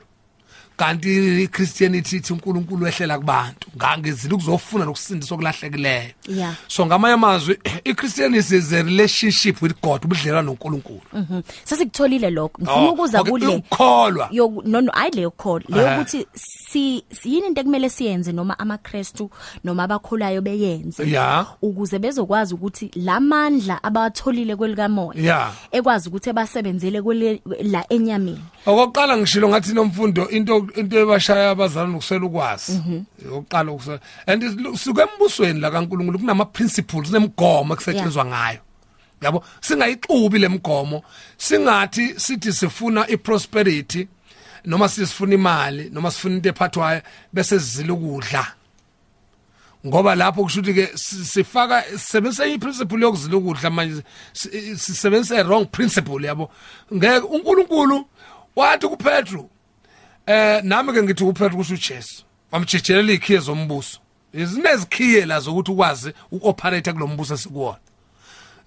kanti 0.78 1.42
iChristianity 1.42 2.16
ithi 2.16 2.32
uNkulunkulu 2.32 2.84
wehlela 2.84 3.18
kubantu 3.18 3.68
ngangezile 3.76 4.34
ukuzofuna 4.34 4.84
nokusindiswa 4.84 5.36
kulahlekileyo 5.36 6.02
Yeah. 6.28 6.54
so 6.68 6.86
ngamanye 6.86 7.14
amazwi 7.14 7.58
iChristianity 7.84 8.56
is 8.56 8.72
a 8.72 8.82
relationship 8.82 9.62
with 9.62 9.80
God 9.82 10.04
ubudlelwano 10.04 10.42
noNkulunkulu 10.46 11.00
Mhm. 11.12 11.40
sesikutholile 11.64 12.30
lokho 12.30 12.62
ngifuna 12.62 12.88
Oh, 12.88 12.92
ukuza 12.92 13.20
okay, 13.20 13.30
kule 13.30 13.46
ukukholwa. 13.46 14.28
yoku- 14.32 14.62
no 14.68 14.80
no 14.80 14.92
ayi 14.94 15.10
leyo 15.10 15.30
call 15.30 15.62
leyo 15.68 15.86
Eh. 15.86 15.94
ukuthi 15.94 16.26
si 16.34 17.04
si- 17.22 17.34
yini 17.34 17.46
into 17.46 17.60
ekumele 17.60 17.88
siyenze 17.90 18.32
noma 18.32 18.58
amaKristu 18.58 19.30
noma 19.64 19.82
abakholayo 19.82 20.42
beyenze 20.42 21.04
Yeah. 21.08 21.46
ukuze 21.62 21.98
bezokwazi 21.98 22.54
ukuthi 22.54 22.90
lamandla 22.94 23.82
abawatholile 23.82 24.56
kwelikamoya 24.56 25.20
Yeah. 25.22 25.52
ekwazi 25.72 26.08
ukuthi 26.08 26.30
ebasebenzele 26.30 27.02
kwele 27.02 27.42
la 27.62 27.84
enyameni 27.92 28.40
okokuqala 28.66 29.16
ngishilo 29.16 29.48
ngathi 29.48 29.72
nomfundo 29.74 30.28
into 30.28 30.67
into 30.76 30.98
ebashaya 30.98 31.50
abazalwane 31.50 31.94
ukusela 31.96 32.26
ukwazi. 32.26 32.80
Okokuqala 33.26 33.72
ukusela 33.72 34.00
and 34.26 34.42
suke 34.78 35.00
embusweni 35.02 35.60
la 35.60 35.70
kaNkulunkulu 35.70 36.18
kunama 36.18 36.44
principles 36.52 37.10
nemigomoekusetshenzwa 37.10 38.24
ngayo. 38.24 38.58
Yabo? 39.22 39.44
Singayixubi 39.60 40.38
lemigomo 40.38 41.02
singathi 41.36 42.14
sithi 42.20 42.52
sifuna 42.52 43.08
iprosperity 43.08 44.08
noma 44.64 44.88
sifuna 44.88 45.34
imali 45.34 45.90
noma 45.90 46.10
sifuna 46.10 46.34
into 46.36 46.48
ephathwayo 46.48 47.02
bese 47.32 47.60
sizila 47.60 47.92
ukudla. 47.94 48.46
Ngoba 49.86 50.14
lapho 50.14 50.42
kusho 50.42 50.60
ukuthi 50.60 50.74
ke 50.74 50.86
si- 50.98 51.24
sifaka 51.24 51.82
sisebenzisa 51.82 52.46
iprinciple 52.46 53.00
yokuzila 53.02 53.36
ukudla 53.36 53.70
manje 53.70 54.02
si- 54.32 54.76
sisebenzisa 54.76 55.42
wrong 55.44 55.66
principle 55.70 56.26
yabo? 56.26 56.50
Ngeke 56.94 57.18
uNkulunkulu 57.26 58.04
wathi 58.56 58.86
kuPetru 58.88 59.50
eh 60.28 60.60
nami 60.64 60.92
ke 60.92 61.02
ngithi 61.02 61.24
kuPetru 61.24 61.56
kusho 61.56 61.74
uJesu. 61.74 62.24
Wamjijelela 62.52 63.12
ikhiye 63.12 63.38
zombuso. 63.38 63.98
Izinezikhiye 64.32 65.26
la 65.26 65.40
zokuthi 65.40 65.70
ukwazi 65.70 66.12
ukuoperate 66.30 66.92
kulombuso 66.92 67.36
sikuwona 67.36 67.78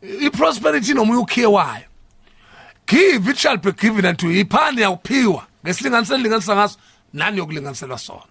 iprosperity 0.02 0.94
noma 0.94 1.14
uyukhiye 1.14 1.46
wayo. 1.46 1.86
Give 2.88 3.32
it 3.32 3.38
shall 3.38 3.58
be 3.58 3.72
given 3.72 4.06
unto 4.06 4.28
you. 4.28 4.42
Iphani 4.42 4.82
yakuphiwa 4.82 5.48
ngesilinganiso 5.66 6.14
elilinganisa 6.14 6.56
ngaso? 6.56 6.80
Nani 7.14 7.38
yokulinganiselwa 7.38 7.98
sona? 7.98 8.31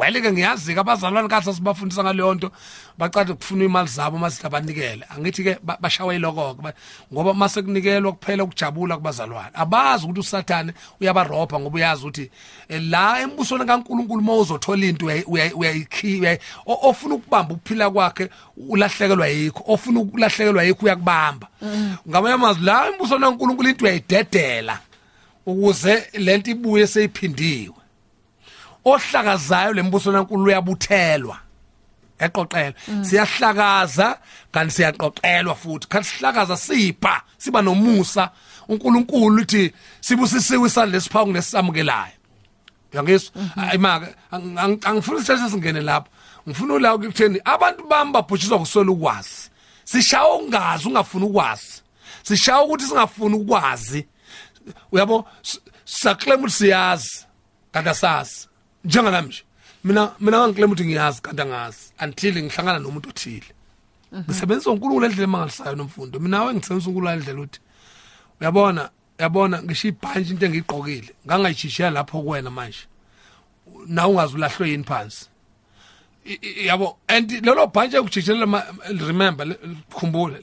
Wele 0.00 0.20
ke 0.24 0.32
ngiyazi 0.32 0.74
ke 0.74 0.80
abazalwane 0.80 1.28
kathi 1.28 1.52
sibafundisa 1.54 2.02
ngaleyo 2.04 2.34
nto. 2.34 2.50
Baqale 2.98 3.32
ukufuna 3.32 3.64
imali 3.64 3.88
zabo 3.88 4.18
mase 4.18 4.40
abanikele 4.46 5.04
angithi 5.12 5.44
ke 5.44 5.58
ba- 5.62 5.76
bashawe 5.80 6.16
iloko 6.16 6.54
ke 6.54 6.72
ngoba 7.12 7.34
mase 7.34 7.62
kunikelwa 7.62 8.12
kuphela 8.12 8.44
ukujabula 8.44 8.96
kubazalwane. 8.96 9.50
Abazi 9.54 10.04
ukuthi 10.04 10.20
usathane 10.20 10.72
uyabarobha 11.00 11.60
ngoba 11.60 11.76
uyazi 11.76 12.02
ukuthi 12.02 12.30
eh, 12.68 12.82
la 12.90 13.20
embusweni 13.20 13.64
kaNkuluNkulu 13.66 14.22
mawuzothola 14.22 14.86
into 14.86 15.06
uyayi- 15.06 15.24
uyayi- 15.28 15.52
uyayikhi 15.54 16.20
uyayi- 16.20 16.40
o- 16.66 16.88
ofuna 16.88 17.14
ukubamba 17.14 17.54
ukuphila 17.54 17.90
kwakhe 17.90 18.28
ulahlekelwa 18.56 19.26
yikho. 19.28 19.64
Ofuna 19.66 20.00
ukulahlekelwa 20.00 20.62
yikho 20.64 20.86
uyakubamba. 20.86 21.46
Ngamanye 22.08 22.34
amazwi 22.34 22.64
la 22.64 22.86
embusweni 22.88 23.22
kaNkuluNkulu 23.24 23.68
into 23.68 23.84
uyayidedela 23.84 24.78
ukuze 25.46 26.08
lento 26.14 26.50
ibuye 26.50 26.86
seyiphindiwe. 26.86 27.74
Ohlakazayo 28.84 29.72
lembuso 29.72 30.12
nankulu 30.12 30.44
uyabuthelwa 30.44 31.38
yaqoqelwa 32.20 32.74
siyahlakaza 33.04 34.18
kanti 34.52 34.74
siyaqoqelwa 34.74 35.54
futhi. 35.54 35.88
Kanti 35.88 36.08
sihlakaza 36.08 36.56
sipha 36.56 37.22
siba 37.38 37.62
nomusa. 37.62 38.30
uNkulunkulu 38.68 39.42
uthi 39.42 39.72
sibusisiwe 40.00 40.66
isandla 40.68 40.92
lesiphawu 40.98 41.32
nesisamukelayo. 41.32 42.12
Uyangizwa? 42.92 43.32
Ayimaka 43.56 44.14
angifuni 44.88 45.18
isithathe 45.18 45.50
singene 45.50 45.80
lapho. 45.80 46.08
Ngifuna 46.48 46.78
la 46.78 46.94
ukutheni 46.94 47.40
abantu 47.44 47.88
bami 47.88 48.12
babhujiswa 48.12 48.58
kuswela 48.58 48.90
ukwazi. 48.90 49.50
Sishawa 49.84 50.36
ungazi 50.38 50.88
ungafuni 50.88 51.24
ukwazi. 51.24 51.82
Sishawa 52.22 52.64
ukuthi 52.64 52.84
singafuni 52.84 53.34
ukwazi. 53.36 54.06
Uyabo? 54.92 55.28
S- 55.42 55.60
saclaim 55.84 56.40
ukuthi 56.40 56.54
siyazi. 56.54 57.26
Kanti 57.72 57.88
asazi. 57.88 58.48
Njengalami 58.84 59.28
nje 59.28 59.42
mina 59.84 60.12
mina 60.20 60.38
ngangiclaim 60.38 60.70
ukuthi 60.72 60.84
ngiyazi 60.86 61.22
kanti 61.22 61.42
angazi. 61.42 61.92
Until 62.02 62.34
ngihlangana 62.44 62.78
nomuntu 62.78 63.08
othile. 63.08 63.46
Ngisebenzisa 64.14 64.70
uNkulunkulu 64.70 65.06
endlela 65.06 65.24
emangalisayo 65.24 65.76
nomfundo. 65.76 66.20
Mina 66.20 66.44
wengisebenzisa 66.44 66.90
uNkulunkulu 66.90 67.08
endlela 67.16 67.40
uthi 67.40 67.60
uyabona 68.40 68.90
uyabona 69.18 69.62
ngisho 69.62 69.88
ibhanji 69.88 70.30
into 70.32 70.46
engiyigqokile. 70.46 71.10
Ngangayijishela 71.26 71.90
lapho 71.90 72.22
kuwena 72.22 72.50
manje. 72.50 72.84
Na 73.86 74.08
ungazi 74.08 74.34
ulahlwe 74.34 74.70
yini 74.70 74.84
phansi? 74.84 75.26
Yabo 76.64 76.96
and 77.08 77.30
lelo 77.30 77.66
bhanji 77.66 77.96
ekujijelela 77.96 78.46
ma- 78.46 78.64
remember 78.90 79.46
khumbula 79.90 80.38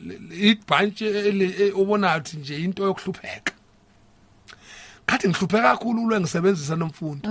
eli- 1.29 1.56
e- 1.62 1.72
ubonayo 1.72 2.17
ukuthi 2.20 2.38
nje 2.38 2.63
into 2.63 2.84
yokuhlupheka. 2.84 3.53
Kathi 5.06 5.27
ngihlupheka 5.29 5.75
kakhulu 5.77 6.03
ulwe 6.03 6.20
ngisebenzisa 6.20 6.75
nomfundo. 6.75 7.29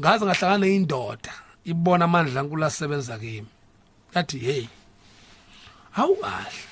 Ngaze 0.00 0.24
ngahlangana 0.24 0.66
neindoda 0.66 1.32
ibona 1.64 2.04
amandla 2.04 2.34
kaNkulunkulu 2.34 2.64
asebenza 2.64 3.18
kimi. 3.18 3.46
Yathi 4.14 4.38
hey 4.38 4.66
awukahle. 5.96 6.62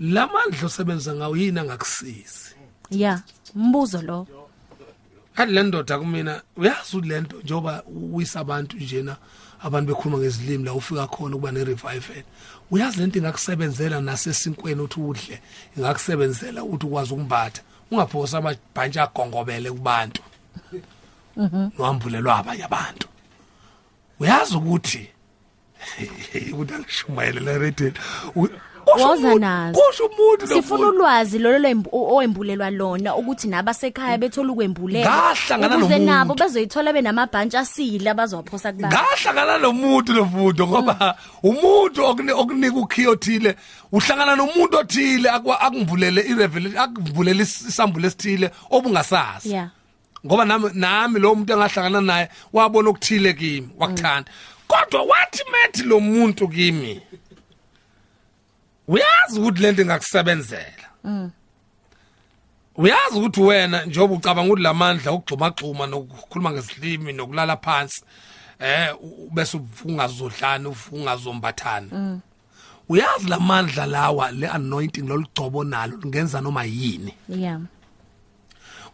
Lamandla 0.00 0.66
osebenza 0.66 1.14
ngawo 1.14 1.36
yini 1.36 1.60
angakusizi? 1.60 2.54
Ya 2.90 3.22
mbuzo 3.54 4.02
lo. 4.02 4.26
Kanti 5.34 5.54
le 5.54 5.62
ndoda 5.62 5.98
kumina 5.98 6.42
uyazi 6.56 6.96
ukuthi 6.96 7.08
lento 7.08 7.36
njengoba 7.40 7.82
uyisa 7.84 8.40
abantu 8.40 8.76
njena 8.76 9.16
abantu 9.62 9.86
bekhuluma 9.88 10.18
ngezilimi 10.18 10.64
la 10.64 10.74
ufika 10.74 11.06
khona 11.06 11.36
ukuba 11.36 11.52
ne-revival 11.52 12.22
uyazi 12.70 12.98
lento 12.98 13.18
ingakusebenzela 13.18 14.00
nasesinkweni 14.00 14.80
uthi 14.82 15.00
udle 15.00 15.40
ingakusebenzela 15.76 16.62
ukuthi 16.64 16.86
ukwazi 16.86 17.12
ukumbatha 17.14 17.62
ungaphosa 17.90 18.38
amabhantshi 18.38 18.98
agongobele 18.98 19.70
kubantu. 19.70 20.22
Nohambulelwa 21.36 22.36
abanye 22.38 22.64
abantu. 22.64 23.08
Uyazi 24.20 24.56
ukuthi 24.56 25.08
ukuthi 26.52 26.74
angishumayele 26.74 27.40
la 27.40 27.52
kusho 28.84 29.08
Woza 29.08 29.28
umuntu- 29.28 29.40
nazo. 29.40 29.80
kusho 29.80 30.04
umuntu 30.06 30.46
sifuna 30.46 30.86
ulwazi 30.88 31.38
lolo 31.38 31.58
lwembu- 31.58 31.88
o- 31.92 32.14
owembulelwa 32.14 32.70
lona 32.70 33.16
ukuthi 33.16 33.48
nabasekhaya 33.48 34.18
bethola 34.18 34.52
ukwembulela 34.52 35.08
Ngahlangana 35.08 35.76
ukuze 35.76 35.98
nomuntu. 35.98 36.12
nabo 36.12 36.34
bezoyithola 36.34 36.92
benamabhantshi 36.92 37.56
asile 37.56 38.10
abazowaphosa 38.10 38.72
kubaba 38.72 38.92
ngahlangana 38.92 39.58
nomuntu 39.58 40.12
lovudo 40.12 40.66
ngoba 40.68 41.16
umuntu 41.42 42.00
okune- 42.04 42.32
okunika 42.36 42.76
ukhiyo 42.76 43.10
othile. 43.16 43.56
Uhlangana 43.92 44.36
nomuntu 44.36 44.76
othile 44.78 45.30
akuvulele 45.30 46.20
irevelation 46.28 46.76
akuvulele 46.84 47.42
isambulo 47.42 48.06
esithile 48.06 48.50
obungasazi. 48.70 49.48
Yeah. 49.50 49.68
Ngoba 50.26 50.44
nami 50.44 50.70
nami 50.74 51.20
lo 51.20 51.34
muntu 51.34 51.52
engahlangana 51.52 52.00
naye 52.00 52.28
wabona 52.52 52.90
okuthile 52.90 53.32
kimi 53.34 53.68
wakuthanda. 53.78 54.30
Kodwa 54.68 55.02
wathi 55.02 55.42
methi 55.52 55.82
lo 55.82 56.00
muntu 56.00 56.48
kimi 56.48 57.00
uyazi 58.88 59.40
ukuthi 59.40 59.62
lento 59.62 59.82
ingakusebenzela. 59.82 60.88
Uyazi 62.76 63.16
ukuthi 63.18 63.40
wena 63.40 63.84
njengoba 63.84 64.14
ucabanga 64.14 64.48
ukuthi 64.52 64.62
lamandla 64.62 65.10
okugxuma 65.12 65.50
gxuma 65.50 65.86
nokukhuluma 65.86 66.50
ngesilimi 66.52 67.12
nokulala 67.12 67.56
phansi 67.56 68.02
eh 68.60 68.94
u- 69.00 69.30
bese 69.32 69.60
ungazodlana 69.84 70.72
ungazombathana 70.92 72.20
uyazi 72.88 73.28
lamandla 73.28 73.86
lawa 73.86 74.30
le 74.30 74.48
anointing 74.48 75.08
lolugcobo 75.08 75.64
nalo 75.64 75.96
lingenza 75.96 76.40
noma 76.40 76.64
yini? 76.64 77.14
Yeah. 77.28 77.60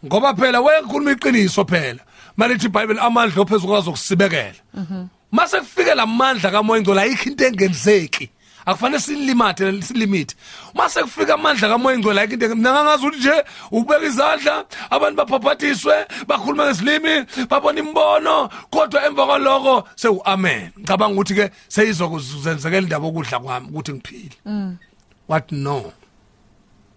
Ngoba 0.05 0.33
phela 0.35 0.61
wekhuluma 0.61 1.11
iqiniso 1.11 1.65
phela. 1.65 1.99
Malithi 2.37 2.67
iBhayibheli 2.67 2.99
amandla 2.99 3.41
ophezulu 3.41 3.67
kwazo 3.73 3.91
kusibekela 3.91 4.55
mase 5.31 5.59
kufike 5.59 5.95
lamandla 5.95 6.51
kamoya 6.51 6.79
ingcwele 6.79 7.01
ayikho 7.01 7.29
into 7.29 7.45
engenzeki. 7.45 8.29
Akufanele 8.65 8.99
silimathe 8.99 9.81
silimit 9.81 10.35
mase 10.73 11.01
kufika 11.03 11.33
amandla 11.33 11.69
kamoya 11.69 11.95
ingcwele 11.97 12.19
ayikho 12.21 12.33
into 12.33 12.45
engen- 12.47 12.61
nangangazi 12.61 13.05
ukuthi 13.07 13.19
nje 13.19 13.43
ukubeka 13.71 14.05
izandla 14.05 14.65
abantu 14.89 15.15
baphaphathiswe 15.17 15.95
bakhuluma 16.27 16.65
ngesilimi 16.65 17.25
babona 17.49 17.79
imbono 17.79 18.49
kodwa 18.69 19.05
emva 19.05 19.25
kwaloko 19.25 19.87
sewu 19.95 20.21
amen. 20.25 20.71
Ngicabanga 20.79 21.13
ukuthi 21.13 21.35
ke 21.35 21.51
seyizokuzenzekela 21.67 22.81
indaba 22.81 23.07
okudla 23.07 23.39
kwami 23.39 23.67
ukuthi 23.67 23.93
ngiphile. 23.93 24.35
What 25.27 25.51
no? 25.51 25.93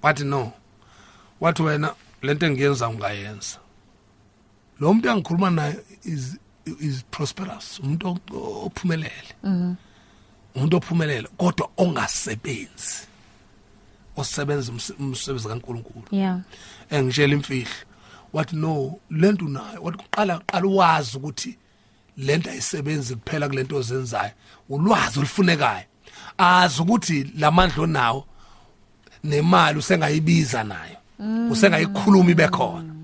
What 0.03 0.21
no? 0.21 0.53
Wathi 1.41 1.63
wena 1.63 1.95
lento 2.25 2.47
engiyenza 2.47 2.89
ungayenza. 2.89 3.59
Lo 4.81 4.93
muntu 4.95 5.09
engikhuluma 5.09 5.51
naye 5.51 5.77
is 6.05 6.37
is 6.81 7.05
prosperous 7.11 7.79
umuntu 7.81 8.19
ophumelele. 8.67 9.31
Umuntu 10.55 10.77
ophumelele 10.77 11.29
kodwa 11.37 11.69
ongasebenzi. 11.77 13.07
Osebenza 14.17 14.73
umse- 14.73 14.95
umsebenzi 14.99 15.49
kaNkuluNkulu. 15.49 16.07
Yeah 16.11 16.41
engitshela 16.91 17.35
imfihlo 17.35 17.71
wathi 18.33 18.57
no 18.57 18.99
lento 19.11 19.45
nayo 19.49 19.83
wathi 19.83 19.99
uqala 19.99 20.39
qala 20.47 20.67
wazi 20.69 21.17
ukuthi 21.17 21.59
lento 22.17 22.51
ayisebenzi 22.51 23.15
kuphela 23.17 23.49
kulento 23.49 23.77
ozenzayo. 23.77 24.33
Ulwazi 24.69 25.19
olufunekayo. 25.19 25.85
Azi 26.39 26.83
ukuthi 26.83 27.33
lamandla 27.39 27.83
onawo 27.83 28.27
nemali 29.25 29.79
usengayibiza 29.79 30.65
nayo. 30.65 30.97
Usengayikhuluma 31.51 32.31
ibe 32.31 32.49
khona 32.49 32.95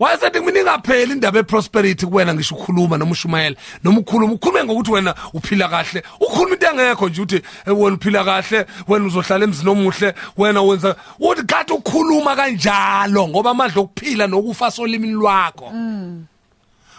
wayesethi 0.00 0.40
kumina 0.40 0.60
ingapheli 0.60 1.12
indaba 1.12 1.38
eprosperity 1.38 2.06
kuwena 2.06 2.34
ngisho 2.34 2.54
ukhuluma 2.54 2.96
noma 2.96 3.12
ushumayela? 3.12 3.56
Noma 3.84 4.00
ukhuluma 4.00 4.32
ukhulume 4.32 4.64
ngokuthi 4.64 4.90
wena 4.90 5.14
uphila 5.34 5.68
kahle. 5.68 6.02
Ukhuluma 6.20 6.54
into 6.54 6.66
engekho 6.66 7.08
nje 7.08 7.22
uthi 7.22 7.36
eh, 7.66 7.78
wena 7.78 7.96
uphila 7.96 8.24
kahle 8.24 8.66
wena 8.88 9.06
uzohlala 9.06 9.44
emzini 9.44 9.70
omuhle 9.70 10.14
wena 10.36 10.62
wenza 10.62 10.96
uthi 11.20 11.42
kade 11.42 11.72
ukhuluma 11.72 12.36
kanjalo 12.36 13.28
ngoba 13.28 13.50
amandla 13.50 13.82
okuphila 13.82 14.26
nokufa 14.26 14.70
solimini 14.70 15.12
lwakho. 15.12 15.72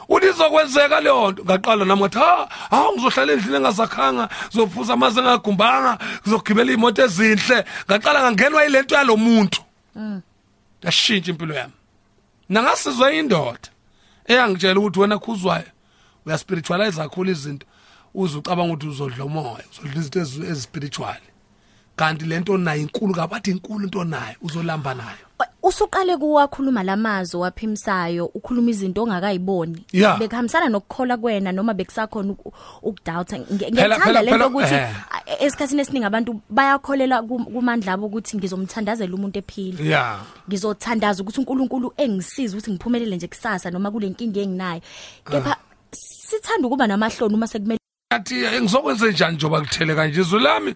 Uthi 0.10 0.28
izokwenzeka 0.28 1.00
leyo 1.00 1.32
nto. 1.32 1.44
Ngaqala 1.44 1.86
nami 1.86 2.02
ngathi 2.02 2.20
ha 2.20 2.48
hawu 2.70 2.94
ngizohlala 2.94 3.34
endlini 3.34 3.58
engazakhanga 3.58 4.30
ngizophuza 4.48 4.94
amanzi 4.94 5.20
engagumbanga 5.20 5.98
ngizogibela 6.22 6.72
iy'moto 6.72 7.04
ezinhle. 7.04 7.66
Ngaqala 7.90 8.22
ngangenwa 8.22 8.64
yilento 8.64 8.96
yalo 8.96 9.18
muntu. 9.18 9.62
Yashintsha 10.84 11.32
impilo 11.32 11.54
yami. 11.56 11.74
Nangasizwa 12.50 13.14
indoda 13.14 13.70
eyangitshela 14.26 14.80
ukuthi 14.80 15.00
wena 15.00 15.20
khuzwayo 15.20 15.72
uyaspiritualize 16.26 17.02
kakhulu 17.02 17.32
izinto 17.32 17.66
uze 18.14 18.38
ucabanga 18.38 18.74
ukuthi 18.74 18.88
uzodla 18.88 19.26
umoya 19.26 19.64
uzodla 19.72 20.00
izinto 20.00 20.20
ezispiritual. 20.52 21.22
Kanti 21.96 22.26
lento 22.26 22.58
nayo 22.58 22.82
inkulu 22.82 23.14
kabathi 23.14 23.52
inkulu 23.52 23.84
into 23.84 24.04
nayo 24.04 24.36
uzolamba 24.42 24.94
nayo. 24.94 25.26
Usuqale 25.64 26.18
kuwakhuluma 26.18 26.84
lamazwi 26.84 27.40
waphimsayo 27.42 28.26
ukhuluma 28.26 28.70
izinto 28.70 29.04
ongakayiboni. 29.04 29.86
Yeah. 29.94 30.20
bekuhambisana 30.20 30.70
nokukhola 30.70 31.18
kwena 31.18 31.52
noma 31.52 31.74
bekusakhona 31.74 32.32
uku- 32.32 32.54
ukudoubt 32.82 33.32
Nge- 33.32 33.70
Phela- 33.70 33.72
ngiyithanda 33.72 33.98
phela- 34.06 34.22
lento 34.24 34.38
phela- 34.38 34.48
ukuthi 34.48 34.74
eh. 34.76 34.96
a- 35.12 35.44
esikhathini 35.46 35.82
esiningi 35.82 36.06
abantu 36.06 36.42
bayakholela 36.50 37.22
kum- 37.22 37.46
kumandla 37.46 37.94
abo 37.94 38.06
ukuthi 38.08 38.38
ngizomthandazela 38.38 39.14
umuntu 39.16 39.40
ephila 39.40 39.84
ya. 39.84 40.20
Ngizothandaza 40.50 41.24
ukuthi 41.24 41.40
uNkulunkulu 41.40 41.94
engisize 41.98 42.54
ukuthi 42.58 42.72
ngiphumelele 42.72 43.16
nje 43.16 43.28
kusasa 43.28 43.72
noma 43.72 43.92
kule 43.92 44.10
nkinga 44.10 44.40
enginayo. 44.42 44.82
Kepha 45.26 45.56
sithanda 45.92 46.68
ukuba 46.68 46.88
namahloni 46.88 47.36
uma 47.36 47.48
sekumele 47.48 47.81
athi 48.12 48.36
ngizokwenza 48.62 49.08
njani 49.12 49.36
njoba 49.36 49.62
kuthele 49.62 49.96
kanje? 49.96 50.22
Izwi 50.22 50.40
lami 50.40 50.76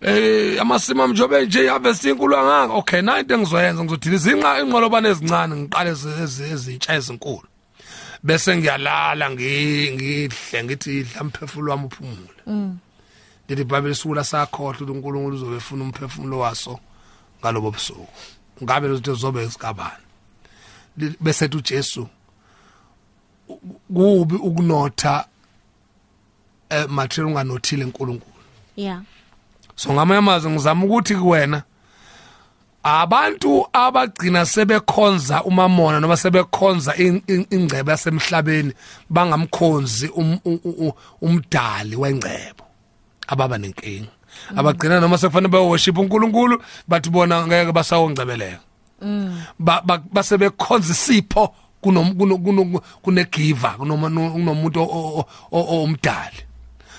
eh 0.00 0.60
amasima 0.60 1.06
njobe 1.06 1.46
nje 1.46 1.68
harvest 1.68 2.04
inkulu 2.04 2.36
angaka 2.36 2.74
okay 2.74 3.00
na 3.02 3.18
into 3.20 3.34
engizoyenza 3.34 3.84
ngizodiliza 3.84 4.30
inqa 4.32 4.60
inqolobane 4.60 5.08
ezincane 5.08 5.54
ngiqale 5.56 5.90
ezi- 5.90 6.22
ezi- 6.24 6.52
ezintsha 6.52 6.94
ezinkulu. 6.94 7.48
Bese 8.22 8.56
ngiyalala 8.56 9.30
ngi- 9.30 9.92
ngidle 9.94 10.64
ngithi 10.64 10.90
idla 11.00 11.20
umphefumulo 11.20 11.70
wami 11.72 11.84
uphumule. 11.86 12.40
Lithi 13.48 13.62
ibhayibheli 13.62 13.94
sukula 13.94 14.24
sakhohlwa 14.24 14.70
ukuthi 14.72 14.90
uNkulunkulu 14.92 15.36
uzobe 15.36 15.56
efuna 15.56 15.84
umphefumulo 15.84 16.38
waso 16.38 16.78
ngalobo 17.40 17.70
busuku. 17.70 18.06
Ngabe 18.62 18.88
lezo 18.88 18.96
zinto 18.96 19.14
zobe 19.14 19.46
zikabani? 19.46 20.04
Li- 20.98 21.16
bese 21.20 21.44
ethi 21.44 21.56
uJesu 21.56 22.08
kubi 23.94 24.34
ukunotha 24.34 25.14
eh 25.18 25.33
material 26.88 27.28
unganothile 27.28 27.84
uNkulunkulu 27.84 28.34
yeah. 28.76 29.00
So 29.76 29.92
ngamanye 29.92 30.18
amazwi 30.18 30.50
ngizama 30.50 30.84
ukuthi 30.84 31.14
kuwena 31.14 31.62
abantu 32.82 33.66
abagcina 33.72 34.46
sebekhonza 34.46 35.44
umamona 35.44 36.00
noma 36.00 36.16
sebekhonza 36.16 36.96
in- 36.96 37.22
in- 37.26 37.46
ingcebo 37.50 37.90
yasemhlabeni 37.90 38.72
bangamkhonzi 39.10 40.08
um- 40.08 40.92
umdali 41.22 41.96
wengcebo 41.96 42.64
ababa 43.26 43.58
nenkinga. 43.58 44.08
Abagcina 44.56 45.00
noma 45.00 45.18
sekufanele 45.18 45.48
baworship 45.48 45.98
uNkulunkulu 45.98 46.62
bathi 46.88 47.10
bona 47.10 47.46
ngeke 47.46 47.72
basawongcebeleka. 47.72 48.60
Ba 49.58 49.80
ba- 49.84 50.02
base 50.12 50.36
bekhonza 50.38 50.92
isipho 50.92 51.54
kunoma 51.80 52.10
kunomuntu 54.34 54.80
omdali. 55.52 56.40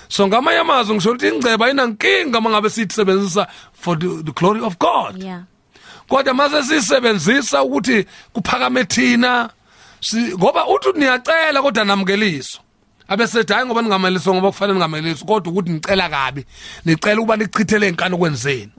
So 0.08 0.26
ngamanye 0.26 0.58
amazwi 0.58 0.94
ngisho 0.94 1.10
ukuthi 1.10 1.28
ingceba 1.28 1.66
ayinankinga 1.66 2.40
mangabe 2.40 2.70
siyisebenzisa 2.70 3.46
for 3.72 3.98
the, 3.98 4.08
the 4.22 4.32
glory 4.32 4.60
of 4.60 4.78
God. 4.78 5.22
Yeah. 5.22 5.42
Kodwa 6.08 6.34
mase 6.34 6.62
sisebenzisa 6.62 7.62
ukuthi 7.62 8.06
kuphakame 8.32 8.84
thina 8.84 9.50
ngoba 10.38 10.66
uthi 10.66 10.98
niyacela 10.98 11.62
kodwa 11.62 11.84
namukeliso. 11.84 12.58
Abesethi 13.08 13.52
hayi 13.52 13.66
ngoba 13.66 13.82
ningameliswa 13.82 14.34
ngoba 14.34 14.48
kufanele 14.48 14.78
ningameliswa 14.78 15.26
kodwa 15.26 15.52
ukuthi 15.52 15.70
nicela 15.70 16.08
kabi 16.08 16.44
nicela 16.84 17.20
ukuba 17.20 17.36
nichithele 17.36 17.88
inkani 17.88 18.14
okwenzeni 18.14 18.72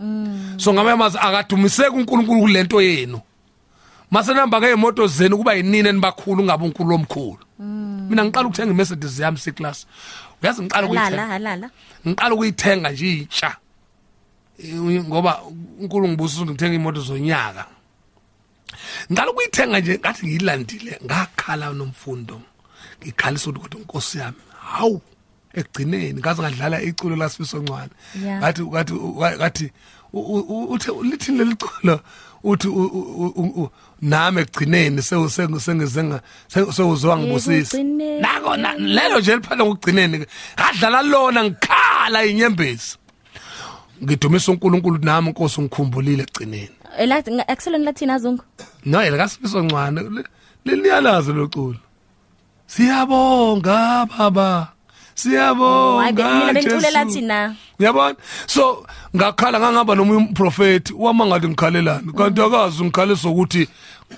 so 0.58 0.74
ngamanye 0.74 0.94
amazwi 0.94 1.20
akadumiseki 1.24 1.90
uNkulunkulu 1.90 2.42
kulento 2.42 2.82
yenu. 2.82 3.22
Mase 4.12 4.34
nihamba 4.34 4.60
ngey'moto 4.60 5.08
zenu 5.08 5.38
kuba 5.38 5.54
yinini 5.54 5.90
enibakhulu 5.90 6.42
ungabe 6.42 6.66
unkulunkulu 6.66 6.96
omkhulu. 6.96 7.40
Mina 8.10 8.26
ngiqala 8.26 8.48
ukuthenga 8.48 8.72
imercedes 8.74 9.20
yami 9.20 9.38
seclass 9.38 9.86
uyazi 10.42 10.62
ngiqala 10.62 10.86
ukuyithenga? 10.88 11.28
halala 11.28 11.34
halala 11.34 11.68
ngiqala 12.08 12.34
ukuyithenga 12.36 12.90
nje 12.92 13.08
itsha. 13.14 13.52
Eh, 14.60 15.04
ngoba 15.06 15.42
uNkulunkulu 15.82 16.08
ngibusisa 16.08 16.42
ukuthi 16.42 16.52
ngithenga 16.54 16.76
imoto 16.76 17.02
zonyaka. 17.02 17.66
Ngicela 19.12 19.32
ukuyithenga 19.32 19.80
nje 19.80 19.94
ngathi 20.00 20.26
ngiyilandile 20.26 21.00
ngakhala 21.06 21.74
nomfundo. 21.74 22.42
Ngikhalisa 23.02 23.50
ukuthi 23.50 23.62
kodwa 23.64 23.80
inkosi 23.82 24.18
yami 24.18 24.42
hawu 24.72 25.02
ekugcineni 25.54 26.20
ngaze 26.20 26.42
ngadlala 26.42 26.82
iculo 26.82 27.16
lasifiso 27.16 27.58
ncwane. 27.62 27.90
Yeah. 28.24 28.40
ngathi 28.40 28.62
ngathi 28.62 28.94
ngathi 29.40 29.72
u- 30.14 30.46
u- 30.54 30.68
uthe 30.74 30.92
lithini 31.04 31.38
leli 31.38 31.56
culo 31.56 32.00
uthi 32.50 32.68
u- 32.68 32.92
u- 33.00 33.34
u- 33.44 33.54
u- 33.62 33.70
nami 34.02 34.42
ekugcineni 34.42 35.02
sewu- 35.02 35.30
sengu- 35.36 35.60
sengize 35.60 36.02
nga- 36.04 36.22
sewu- 36.54 36.72
sewuzwa 36.76 37.14
ngibusisa 37.18 37.78
Ekugcineni. 37.78 38.22
nako 38.22 38.52
na- 38.64 38.78
lelo 38.96 39.20
nje 39.20 39.36
liphela 39.36 39.64
ngokugcineni 39.66 40.16
ngadlala 40.56 41.00
lona 41.12 41.40
ngikhala 41.44 42.20
inyembezi. 42.26 42.96
Ngidumisa 44.04 44.52
uNkulunkulu 44.52 44.98
nami 45.04 45.28
inkosi 45.30 45.62
ngikhumbulile 45.62 46.24
egcineni 46.24 46.70
elathi 46.98 47.30
akuselweni 47.52 47.86
lathini 47.86 48.12
azungu 48.12 48.44
no 48.86 48.98
elikasifiso 49.04 49.60
ncwane 49.64 50.00
leliyalazi 50.66 51.32
lo 51.34 51.48
culo 51.54 51.80
siyabonga 52.68 54.06
baba. 54.06 54.68
Siyabonga 55.18 56.30
mina 56.34 56.54
bengiculela 56.54 57.06
thina 57.06 57.56
Uyabona? 57.80 58.16
So 58.48 58.86
ngakhala 59.16 59.60
ngangaba 59.60 59.96
nomunye 59.96 60.18
umprofeti 60.18 60.94
wamangathi 60.94 61.48
ngikhalelani 61.48 62.14
kanti 62.14 62.42
akazi 62.42 62.84
ngikhalisa 62.84 63.30
ukuthi 63.30 63.68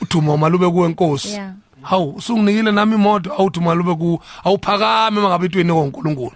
uthuma 0.01 0.37
malube 0.37 0.69
kuwe 0.69 0.85
enkosi. 0.87 1.29
Yeah. 1.29 1.53
Hawu 1.81 2.15
usunginikile 2.15 2.71
nami 2.71 2.95
imoto 2.95 3.33
awuthuma 3.33 3.73
lube 3.73 3.95
ku 3.95 4.19
awuphakame 4.43 5.21
mangabe 5.21 5.45
itweni 5.45 5.73
koNkulunkulu. 5.73 6.35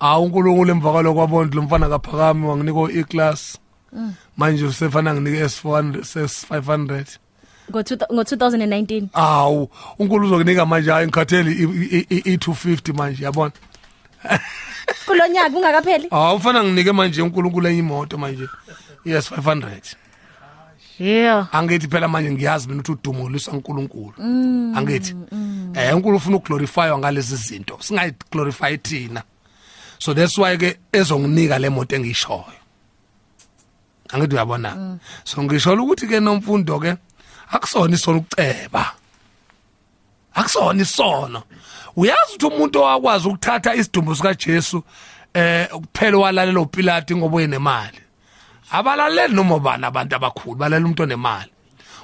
Awu 0.00 0.24
uNkulunkulu 0.24 0.70
emvakalo 0.70 1.14
kwabona 1.14 1.50
lo 1.54 1.62
mfana 1.62 1.88
kaphakame 1.88 2.46
wanginika 2.46 2.92
i-class. 2.92 3.58
Manje 4.36 4.64
usefana 4.64 5.14
nginike 5.14 5.44
S400 5.44 6.00
S500. 6.24 7.18
Ngo 7.70 7.78
ngo 8.12 8.22
2019 8.22 9.08
Awu 9.12 9.68
uNkulunkulu 9.98 10.26
uzokunika 10.26 10.66
manje 10.66 10.90
hayi 10.90 11.06
ngikhatheli 11.06 11.66
i250 12.06 12.96
manje 12.96 13.24
yabona. 13.24 13.52
kulonyaka 15.06 15.56
ungakapheli 15.56 16.08
Hawu 16.08 16.36
ufana 16.36 16.64
nginike 16.64 16.92
manje 16.92 17.22
uNkulunkulu 17.22 17.68
enye 17.68 17.78
imoto 17.78 18.18
manje. 18.18 18.48
Yes 19.04 19.30
500. 19.30 19.96
yeah. 20.98 21.48
Angithi 21.52 21.88
phela 21.88 22.08
manje 22.08 22.30
ngiyazi 22.32 22.68
mina 22.68 22.80
ukuthi 22.80 22.92
udumuliswa 22.92 23.54
uNkulunkulu. 23.54 24.14
Angithi 24.76 25.16
eh 25.74 25.96
uNkulunkulu 25.96 26.16
ufuna 26.16 26.36
ukuglorifywa 26.36 26.98
ngalezi 26.98 27.36
zinto 27.36 27.78
singayi 27.80 28.12
glorify 28.32 28.76
thina. 28.76 29.22
So 29.98 30.14
that's 30.14 30.38
why 30.38 30.56
ke 30.56 30.78
ezonginika 30.92 31.58
le 31.58 31.68
moto 31.68 31.96
engiyishoyo 31.96 32.44
angithi 34.12 34.34
uyabona? 34.34 34.98
So 35.24 35.42
ngisho 35.42 35.72
ukuthi 35.72 36.06
ke 36.06 36.20
nomfundo 36.20 36.80
ke 36.80 36.96
akusona 37.54 37.94
isona 37.94 38.18
ukuceba. 38.18 38.92
Akusona 40.34 40.82
isono. 40.82 41.42
Uyazi 41.96 42.32
ukuthi 42.34 42.46
umuntu 42.46 42.78
owakwazi 42.78 43.28
ukuthatha 43.28 43.74
isidumbu 43.74 44.16
sika 44.16 44.34
Jesu 44.34 44.82
eh 45.34 45.68
kuphela 45.68 46.18
walalela 46.18 46.60
uPilate 46.60 47.16
ngoba 47.16 47.36
uyenemali. 47.36 48.00
Abalaleli 48.70 49.34
noma 49.34 49.58
bani 49.58 49.84
abantu 49.86 50.16
abakhulu 50.16 50.56
balalela 50.56 50.84
umuntu 50.84 51.02
onemali. 51.02 51.50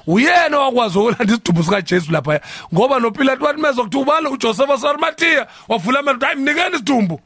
Uyena 0.07 0.59
wakwazi 0.59 0.99
ukulanda 0.99 1.35
isidumbu 1.35 1.63
sika 1.63 1.83
Jesu 1.83 2.13
lapha 2.13 2.41
ngoba 2.75 3.01
noPilate 3.01 3.45
wathi 3.45 3.61
mezokuthi 3.61 3.97
ubani 3.97 4.29
uJoseph 4.29 4.71
waseRimathia 4.71 5.47
wavula 5.69 5.99
amehlo 5.99 6.27
hayi 6.27 6.37
mnikeni 6.37 6.75
isidumbu. 6.75 7.21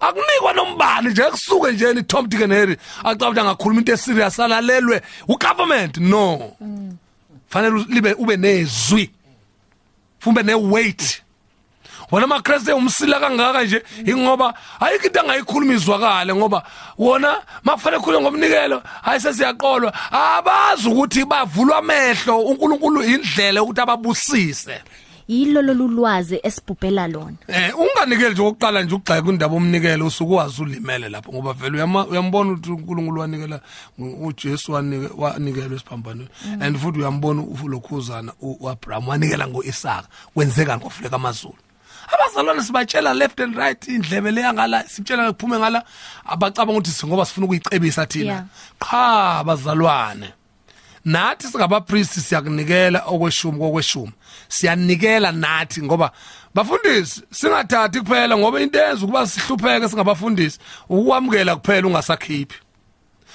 Akunikwa 0.00 0.52
nombani 0.52 1.08
nje 1.08 1.22
kusuke 1.22 1.72
nje 1.72 1.94
ni 1.94 2.02
Tom 2.02 2.28
Dick 2.28 2.42
and 2.42 2.52
Harry 2.52 2.76
acabanga 3.04 3.44
ngakhuluma 3.44 3.80
into 3.80 3.92
eserious 3.92 4.40
alalelwe 4.40 5.02
ugovernment 5.28 5.96
no. 5.96 6.52
Fanele 7.48 7.84
libe 7.88 8.12
ube 8.12 8.36
nezwi. 8.36 9.10
Fumbe 10.18 10.42
neweight. 10.42 11.22
Wona 12.10 12.24
amaKristu 12.24 12.76
umsila 12.76 13.20
kangaka 13.20 13.64
nje 13.64 13.82
ingoba 14.06 14.54
ayikho 14.80 15.06
into 15.06 15.20
angayikhuluma 15.20 15.74
izwakale 15.74 16.34
ngoba 16.34 16.62
wona 16.98 17.42
makufanele 17.64 18.02
khulwe 18.02 18.20
ngomnikelo 18.20 18.82
hayi 19.02 19.20
sesiyaqolwa. 19.20 19.92
Abazi 20.12 20.88
ukuthi 20.88 21.24
bavulwa 21.24 21.78
amehlo 21.78 22.40
uNkulunkulu 22.40 23.02
indlela 23.02 23.62
ukuthi 23.62 23.80
ababusise. 23.80 24.82
Yilo 25.28 25.62
lolulwazi 25.62 26.40
esibhubhela 26.42 27.08
lona. 27.08 27.36
Eh 27.48 27.72
unganikeli 27.78 28.32
nje 28.34 28.42
oqala 28.42 28.82
nje 28.82 28.94
ukugxeka 28.94 29.28
indaba 29.28 29.56
omnikelo 29.56 30.06
usuku 30.06 30.32
wazi 30.34 30.62
ulimele 30.62 31.08
lapho 31.08 31.32
ngoba 31.32 31.52
vele 31.52 31.78
uyama- 31.78 32.06
uyambona 32.06 32.52
ukuthi 32.52 32.70
uNkulunkulu 32.70 33.20
wanikela 33.20 33.60
uJesu 33.98 34.72
wanike 34.72 35.08
wanikelwa 35.16 35.76
esiphambanweni. 35.76 36.28
And 36.60 36.76
futhi 36.78 36.98
uyambona 36.98 37.42
ulokhuzana 37.64 38.32
uAbraham 38.40 39.08
wanikela 39.08 39.48
ngoIsaka 39.48 40.08
kwenzeka 40.34 40.76
ngofuleka 40.76 41.16
amazulu. 41.16 41.54
Abazalwane 42.14 42.62
sibatshela 42.62 43.14
left 43.14 43.40
and 43.40 43.56
right 43.56 43.88
indlebe 43.88 44.30
leya 44.30 44.52
ngala 44.52 44.84
sitshela 44.88 45.32
kuphume 45.32 45.58
ngala. 45.58 45.82
Abacabanga 46.24 46.72
ukuthi 46.78 46.90
singoba 46.90 47.24
sifuna 47.24 47.44
ukuyicebisa 47.46 48.00
Yeah. 48.00 48.08
thina 48.08 48.46
qha 48.78 49.38
abazalwane. 49.38 50.32
Nathi 51.06 51.46
singabapriest 51.48 52.18
siyakunikela 52.20 53.02
okweshumi 53.06 53.58
kokweshumi. 53.58 54.12
Siyanikela 54.48 55.32
nathi 55.32 55.82
ngoba 55.82 56.10
bafundisi 56.54 57.22
singathathi 57.30 58.00
kuphela 58.00 58.36
ngoba 58.36 58.60
into 58.60 58.78
eyenza 58.78 59.04
ukuba 59.04 59.26
sihlupheke 59.26 59.88
singabafundisi 59.88 60.58
ukwamukela 60.88 61.56
kuphela 61.56 61.86
ungasakhiphi. 61.88 62.58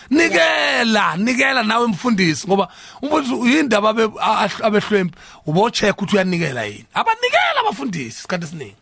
Nikela 0.10 1.17
nikela 1.17 1.63
nawe 1.63 1.88
mfundisi 1.88 2.47
ngoba 2.47 2.67
umfundisi 3.01 3.34
uyindaba 3.34 3.89
abe- 3.89 4.12
a- 4.21 4.49
abehlwempi 4.63 5.15
ubocheck 5.45 5.95
ukuthi 5.97 6.15
uyanikela 6.15 6.63
yini. 6.65 6.86
Abanikela 6.93 7.60
abafundisi 7.62 8.07
isikhathi 8.19 8.45
esiningi. 8.45 8.75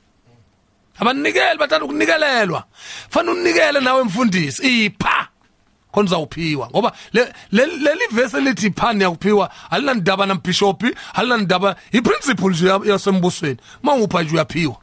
Abanikeli 0.99 1.57
bathanda 1.59 1.85
ukunikelelwa 1.85 2.63
fanele 3.09 3.39
unikele 3.39 3.79
nawe 3.79 4.03
mfundisi. 4.03 4.85
Ipha! 4.85 5.18
Khona 5.91 6.05
uzawuphiwa 6.05 6.69
ngoba 6.69 6.91
le- 7.13 7.33
le- 7.51 7.65
leli 7.77 8.05
verse 8.11 8.37
elithi 8.37 8.67
iphani 8.67 9.03
yakuphiwa 9.03 9.49
alinandaba 9.69 10.25
nambishop 10.25 10.83
alinandaba 11.13 11.75
iprinciple 11.91 12.49
nje 12.49 12.67
ya- 12.67 12.81
yasembusweni. 12.85 13.57
Mawupha 13.83 14.23
nje 14.23 14.33
uyaphiwa. 14.35 14.75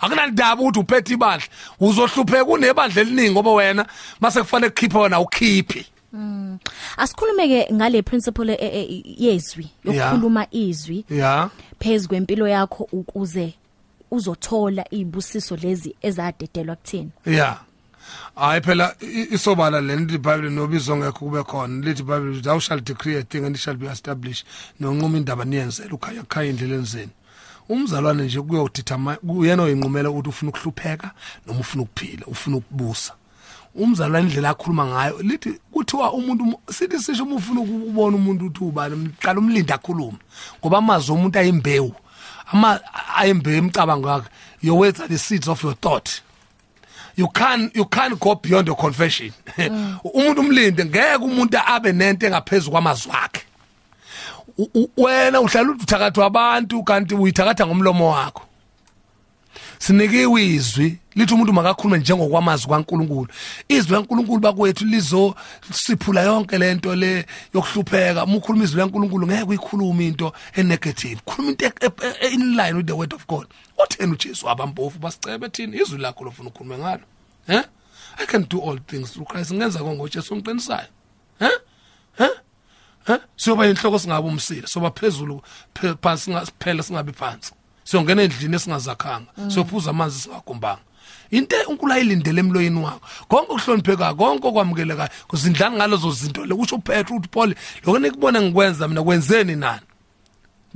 Akunandaba 0.00 0.62
ukuthi 0.62 0.78
uphethe 0.80 1.14
ibandla. 1.14 1.46
Uzohlupheka 1.80 2.44
unebandla 2.44 3.02
eliningi 3.02 3.30
ngoba 3.30 3.50
wena 3.52 3.86
mase 4.20 4.40
kufanele 4.40 4.70
kukhipha 4.70 4.98
wena 4.98 5.20
ukhiphi 5.20 5.86
asikhulumeke 6.96 7.68
ngale 7.74 8.02
principle 8.02 8.52
e- 8.54 8.80
e- 8.80 9.02
yezwi 9.18 9.66
Yeah. 9.84 9.96
yokukhuluma 9.98 10.46
izwi 10.50 11.04
ya. 11.10 11.50
phezulu 11.80 12.08
kwempilo 12.08 12.48
yakho 12.48 12.88
ukuze 12.92 13.54
uzothola 14.10 14.84
izibusiso 14.90 15.56
lezi 15.56 15.94
ezadedelwa 16.02 16.76
kuthina. 16.76 17.10
Ya. 17.26 17.56
Hayi 18.36 18.60
phela 18.60 18.94
i- 19.00 19.28
isobala 19.34 19.80
le 19.80 19.96
lithi 19.96 20.18
bible 20.18 20.50
nobizo 20.50 20.96
ngekho 20.96 21.12
kube 21.18 21.42
khona. 21.44 21.84
Lithi 21.84 22.02
bible 22.02 22.40
thou 22.40 22.58
shall 22.60 22.80
decree 22.80 23.16
a 23.16 23.22
thing 23.22 23.44
and 23.44 23.56
it 23.56 23.60
shall 23.62 23.76
be 23.76 23.86
established. 23.86 24.46
Nonquma 24.80 25.16
indaba 25.18 25.44
niyenzela 25.44 25.92
ukhaya 25.94 26.22
khaya 26.28 26.50
endleleni 26.50 26.84
zenu. 26.84 27.10
Umzalwane 27.68 28.22
nje 28.24 28.40
kuyodithama 28.40 29.16
uyena 29.28 29.62
oyinqumela 29.62 30.10
ukuthi 30.10 30.28
ufuna 30.28 30.50
ukuhlupheka 30.50 31.10
noma 31.46 31.60
ufuna 31.60 31.82
ukuphila 31.82 32.26
ufuna 32.26 32.56
ukubusa. 32.56 33.12
Umzalwane 33.74 34.26
indlela 34.28 34.50
akhuluma 34.50 34.86
ngayo 34.86 35.22
lithi 35.22 35.60
kuthiwa 35.72 36.12
umuntu 36.12 36.44
mu- 36.44 36.60
sithi 36.72 36.98
sisho 36.98 37.22
uma 37.24 37.34
ufuna 37.36 37.60
ukubona 37.60 38.16
umuntu 38.16 38.44
ukuthi 38.46 38.64
ubani 38.64 38.96
mqala 38.96 39.38
umlindi 39.40 39.72
akhulume. 39.72 40.18
Ngoba 40.60 40.78
amazwi 40.78 41.12
omuntu 41.14 41.38
ayimbewu 41.38 41.94
ama 42.52 42.80
ayimbewu 43.16 43.58
imicabango 43.58 44.08
yakhe 44.08 44.28
your 44.62 44.78
words 44.78 45.00
are 45.00 45.08
the 45.08 45.18
seeds 45.18 45.48
of 45.48 45.62
your 45.64 45.74
thought. 45.80 46.22
You 47.18 47.26
can 47.28 47.70
you 47.74 47.84
can't 47.84 48.18
go 48.20 48.36
beyond 48.36 48.68
your 48.68 48.76
confession. 48.76 49.32
Umuntu 50.14 50.40
umlinde 50.40 50.84
ngeke 50.84 51.16
umuntu 51.16 51.58
abe 51.66 51.92
nento 51.92 52.26
engaphezulu 52.26 52.72
kwamazwi 52.72 53.12
akhe. 53.12 53.42
Wena 54.96 55.40
uhlala 55.40 55.70
uthakatha 55.70 56.24
abantu 56.26 56.82
kanti 56.82 57.14
uyithakatha 57.14 57.66
ngomlomo 57.66 58.10
wakho. 58.10 58.47
Sinikiwe 59.78 60.46
izwi 60.46 60.98
lithi 61.14 61.34
umuntu 61.34 61.52
makakhulume 61.52 61.98
njengokwamazwi 61.98 62.70
kaNkuluNkulu. 62.70 63.28
Izwi 63.68 63.92
laNkuluNkulu 63.92 64.40
bakwethu 64.40 64.84
lizo 64.84 65.34
siphula 65.72 66.22
yonke 66.22 66.58
lento 66.58 66.94
le 66.96 67.26
yokuhlupheka. 67.54 68.24
Uma 68.24 68.36
ukhuluma 68.36 68.64
izwi 68.64 68.78
laNkuluNkulu 68.80 69.26
ngeke 69.26 69.42
uyikhulume 69.42 70.06
into 70.06 70.32
enegative. 70.54 71.20
Khuluma 71.26 71.50
into 71.50 71.66
e- 71.66 71.72
e- 71.86 72.26
e- 72.26 72.34
in 72.34 72.56
line 72.56 72.76
with 72.76 72.86
the 72.86 72.92
word 72.96 73.12
of 73.14 73.26
God. 73.26 73.46
Utheni 73.78 74.12
uJesu 74.12 74.48
abampofu 74.48 74.98
basicebe 74.98 75.48
thini 75.48 75.76
izwi 75.76 75.98
lakho 75.98 76.24
lofuna 76.24 76.48
ukukhuluma 76.48 76.78
ngalo. 76.78 77.02
Eh? 77.48 77.62
I 78.18 78.26
can 78.26 78.42
do 78.48 78.60
all 78.60 78.78
things 78.86 79.12
through 79.12 79.26
Christ. 79.28 79.52
Ngenza 79.52 79.78
konke 79.78 80.02
uJesu 80.02 80.34
ongiqinisayo 80.34 80.86
eh? 81.40 81.50
Eh? 82.18 82.28
Eh? 83.08 83.18
Siyoba 83.36 83.66
inhloko 83.66 83.98
singabe 83.98 84.28
umsila 84.28 84.66
soba 84.66 84.90
phezulu 84.90 85.42
phe- 85.74 85.94
phansi 86.02 86.24
singaphela 86.24 86.82
singabe 86.82 87.12
phansi. 87.12 87.52
Siyongena 87.88 88.22
endlini 88.22 88.56
esingazakhanga. 88.56 89.30
Siyophuza 89.48 89.90
amanzi 89.90 90.20
singagumbanga 90.20 90.82
into 91.30 91.56
uNkulunkulu 91.56 91.92
ayilindele 91.92 92.40
emloyeni 92.40 92.80
wakho. 92.84 93.00
Konke 93.28 93.52
ukuhlonipheka 93.52 94.14
konke 94.14 94.46
okwamukelekayo. 94.48 95.08
Kuzindlanga 95.28 95.76
ngalezo 95.76 96.10
zinto? 96.10 96.44
Le 96.44 96.54
kusho 96.54 96.76
uPetru 96.76 97.16
uthi 97.16 97.28
Paul 97.28 97.54
lokho 97.84 97.98
nikubona 97.98 98.42
ngikwenza 98.42 98.88
mina 98.88 99.02
kwenzeni 99.02 99.56
nani? 99.56 99.86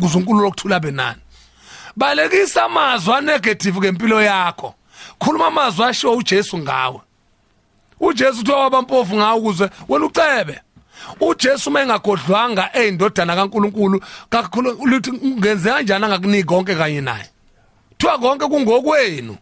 Kuze 0.01 0.19
uNkulunkulu 0.19 0.49
okuthula 0.49 0.81
be 0.81 0.91
nani? 0.91 1.21
Balekisa 1.97 2.65
amazwi 2.65 3.15
anegative 3.15 3.79
ngempilo 3.79 4.23
yakho. 4.23 4.75
Khuluma 5.19 5.47
amazwi 5.47 5.85
asho 5.85 6.13
uJesu 6.17 6.59
ngawe. 6.59 7.01
uJesu 8.01 8.41
uthiwa 8.41 8.61
wabampofu 8.61 9.17
ngawo 9.17 9.39
ukuze 9.39 9.71
wena 9.89 10.07
ucebe. 10.07 10.61
uJesu 11.21 11.71
mayengagodlwanga 11.71 12.71
eyindodana 12.73 13.37
kaNkuluNkulu 13.37 14.03
kakhulu 14.31 14.87
lithi 14.87 15.13
ngenze 15.13 15.71
kanjani 15.71 16.05
angakuniki 16.05 16.45
konke 16.45 16.75
kanye 16.75 17.01
naye? 17.01 17.31
Kuthiwa 17.91 18.19
konke 18.19 18.47
kungokwenu 18.47 19.37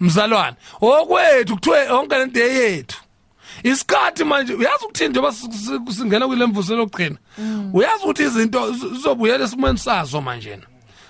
mzalwane. 0.00 0.56
Okwethu 0.80 1.54
kuthiwe 1.54 1.86
yonke 1.86 2.18
lento 2.18 2.40
yethu 2.40 2.98
isikhathi 3.62 4.24
manje 4.24 4.54
uyazi 4.54 4.84
ukuthini 4.84 5.10
njengoba 5.10 5.32
singena 5.92 6.26
kwilemvuselo 6.26 6.78
lokugcina 6.78 7.16
uyazi 7.72 8.04
ukuthi 8.04 8.22
izinto 8.22 8.72
zizobuyela 8.72 9.44
esimweni 9.44 9.78
sazo 9.78 10.20
manje. 10.20 10.58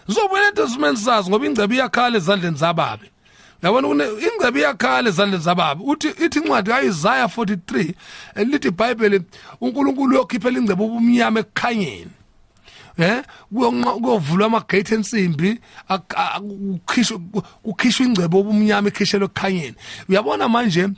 Zizobuyela 0.08 0.62
esimweni 0.64 0.96
sazo 0.96 1.30
ngoba 1.30 1.46
ingcebe 1.46 1.74
iyakhala 1.74 2.16
ezandleni 2.16 2.56
zababe 2.56 3.12
yabona 3.62 3.88
kune 3.88 4.05
ingcebe 4.05 4.61
iyakhala 4.61 5.09
ezandleni 5.09 5.44
zababe 5.44 5.83
uthi 5.85 6.09
ithi 6.09 6.38
incwadi 6.38 6.70
kaIsaiah 6.70 7.29
43 7.37 7.94
elithi 8.35 8.68
iBhayibheli 8.68 9.20
uNkulunkulu 9.61 10.14
uyokhiphela 10.14 10.59
ingcebe 10.59 10.83
ubumnyama 10.85 11.40
ekukhanyeni 11.40 12.12
eh 12.98 13.22
kuyovulwa 14.03 14.46
amagate 14.46 14.94
ensimbi 14.94 15.61
ukukhishwa 16.40 17.18
kukhishwa 17.62 18.07
ingcebo 18.07 18.40
obumnyama 18.40 18.88
ikhishelwe 18.88 19.27
ekukhanyeni 19.27 19.77
uyabona 20.09 20.48
manje 20.48 20.88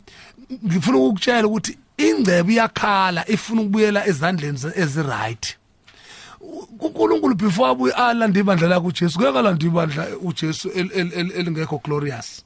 ngifuna 0.66 0.98
ukukutshela 0.98 1.46
ukuthi 1.46 1.78
ingcebo 1.98 2.50
iyakhala 2.50 3.28
ifuna 3.28 3.60
ukubuyela 3.60 4.06
ezandleni 4.06 4.58
eziright. 4.76 5.56
uNkulunkulu 6.80 7.34
before 7.34 7.70
abuye 7.70 7.92
alanda 7.92 8.40
ibandla 8.40 8.68
lakhe 8.68 8.86
uJesu 8.86 9.18
kuyakalanda 9.18 9.66
ibandla 9.66 10.08
uJesu 10.22 10.70
elingekho 10.70 11.80
glorious. 11.84 12.44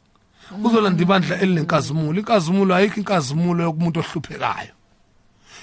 Uzolanda 0.64 1.02
ibandla 1.02 1.38
elinenkazimulo 1.40 2.18
inkazimulo 2.20 2.74
ayikho 2.74 3.00
inkazimulo 3.00 3.62
yokumuntu 3.64 4.00
ohluphekayo. 4.00 4.72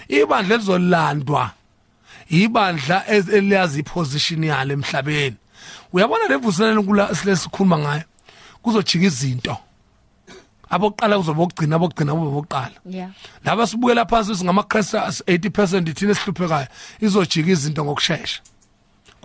Ibandla 0.07 0.55
elizolandwa 0.55 1.51
ibandla 2.29 3.05
eliyazi 3.07 3.79
iposition 3.79 4.43
yalo 4.43 4.73
emhlabeni. 4.73 5.35
Uyabona 5.93 6.27
levuselelo 6.27 6.83
kula 6.83 7.15
silesikhuluma 7.15 7.77
ngayo? 7.77 8.03
Kuzojika 8.61 9.05
izinto. 9.05 9.57
Abokuqala 10.69 11.17
kuzoba 11.17 11.43
ukugcina 11.43 11.75
abokugcina 11.75 12.13
kube 12.13 12.31
bokuqala. 12.31 12.77
Yeah. 12.85 13.09
Laba 13.45 13.67
sibukela 13.67 14.05
phansi 14.05 14.35
singamaKristu 14.35 14.97
80% 14.97 15.93
thina 15.93 16.11
esihluphekayo 16.11 16.67
izojika 17.01 17.51
izinto 17.51 17.85
ngokusheshsha 17.85 18.41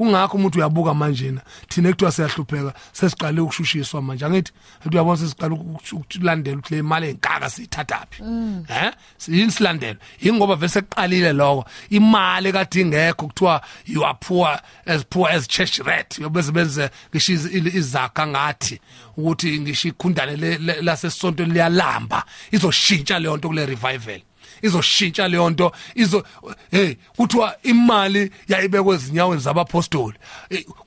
kungakho 0.00 0.36
umuntu 0.36 0.58
uyabuka 0.58 0.94
manje 0.94 1.30
na 1.30 1.40
thina 1.68 1.88
ekuthiwa 1.88 2.12
siyahlupheka 2.12 2.72
sesiqale 2.92 3.40
ukushushiswa 3.40 4.02
manje. 4.02 4.24
Angithi 4.24 4.52
uyabona 4.92 5.16
sesiqale 5.16 5.54
ukulandela 5.92 6.56
ukuthi 6.56 6.74
le 6.74 6.82
mali 6.82 7.08
enkaka 7.10 7.50
siyithathaphi 7.50 8.22
eh? 8.68 8.92
Yini 9.28 9.52
silandela? 9.52 9.98
Ingoba 10.20 10.56
vese 10.56 10.80
kuqalile 10.80 11.32
lokho? 11.32 11.64
Imali 11.90 12.52
kade 12.52 12.80
ingekho 12.80 13.26
kuthiwa 13.28 13.60
you 13.84 14.02
are 14.02 14.16
poor 14.20 14.58
as 14.86 15.04
poor 15.04 15.28
as 15.28 15.46
church 15.46 15.80
rat. 15.80 16.18
Yobese 16.18 16.52
benze 16.52 16.90
ngisho 17.12 17.32
izakha 17.78 18.26
ngathi 18.26 18.80
ukuthi 19.16 19.60
ngisho 19.60 19.88
ikhundane 19.88 20.58
lasesonto 20.82 21.44
liyalamba. 21.44 22.24
Izoshintsha 22.50 23.18
leyo 23.18 23.36
nto 23.36 23.48
kule 23.48 23.66
revival. 23.66 24.20
Izoshintsha 24.62 25.28
leyo 25.28 25.50
nto 25.50 25.72
izo 25.94 26.24
hey 26.70 26.94
kuthiwa 27.16 27.56
imali 27.62 28.30
yayibekwe 28.48 28.94
ezinyaweni 28.94 29.42
zabapostoli. 29.42 30.18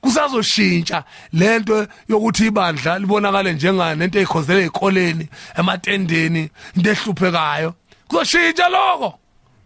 Kusazoshintsha 0.00 1.04
lento 1.32 1.86
yokuthi 2.08 2.46
ibandla 2.46 2.98
libonakale 2.98 3.52
njengane 3.52 3.94
nento 3.94 4.18
ekhozela 4.20 4.60
ezikoleni 4.60 5.28
ematendeni 5.58 6.50
into 6.76 6.90
ehluphekayo. 6.90 7.74
Kuzoshintsha 8.08 8.68
lokho. 8.68 9.18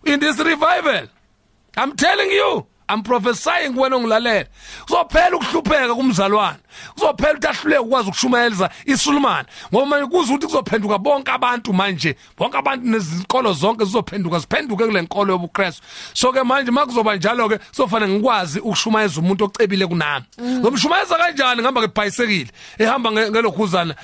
In 0.04 0.20
this 0.20 0.38
revival. 0.38 1.08
I'm 1.76 1.94
telling 1.96 2.30
you. 2.30 2.66
I'm 2.88 3.02
prophesying 3.02 3.74
kuwena 3.74 3.96
ongilalela. 3.96 4.46
Kuzophela 4.86 5.36
ukuhlupheka 5.36 5.94
kumzalwane. 5.94 6.58
Kuzophela 6.94 7.32
ukuthi 7.32 7.46
ahluleke 7.46 7.78
ukwazi 7.80 8.08
ukushumayela 8.08 8.70
isulumane. 8.84 9.48
Ngoba 9.72 9.86
manje 9.86 10.06
kuze 10.06 10.32
ukuthi 10.32 10.46
kuzophenduka 10.46 10.98
bonke 10.98 11.30
abantu 11.30 11.72
manje. 11.72 12.16
Bonke 12.38 12.58
abantu 12.58 12.88
nezinkolo 12.88 13.52
zonke 13.52 13.84
zizophenduka 13.84 14.38
ziphenduke 14.38 14.84
kule 14.84 15.02
nkolo 15.02 15.32
yobuKristu. 15.32 15.82
So 16.14 16.32
ke 16.32 16.42
manje 16.42 16.70
makuzoba 16.70 17.16
njalo 17.16 17.48
ke 17.48 17.58
kuzofanele 17.58 18.12
ngikwazi 18.12 18.60
ukushumayeza 18.60 19.20
umuntu 19.20 19.44
ocebile 19.44 19.86
kunami. 19.86 20.24
Ngomshumayeza 20.40 21.16
kanjani? 21.16 21.60
Ngihamba 21.60 21.80
ngebhayisekile 21.80 22.50
ehamba 22.78 23.12
ngelokhuzana 23.12 23.94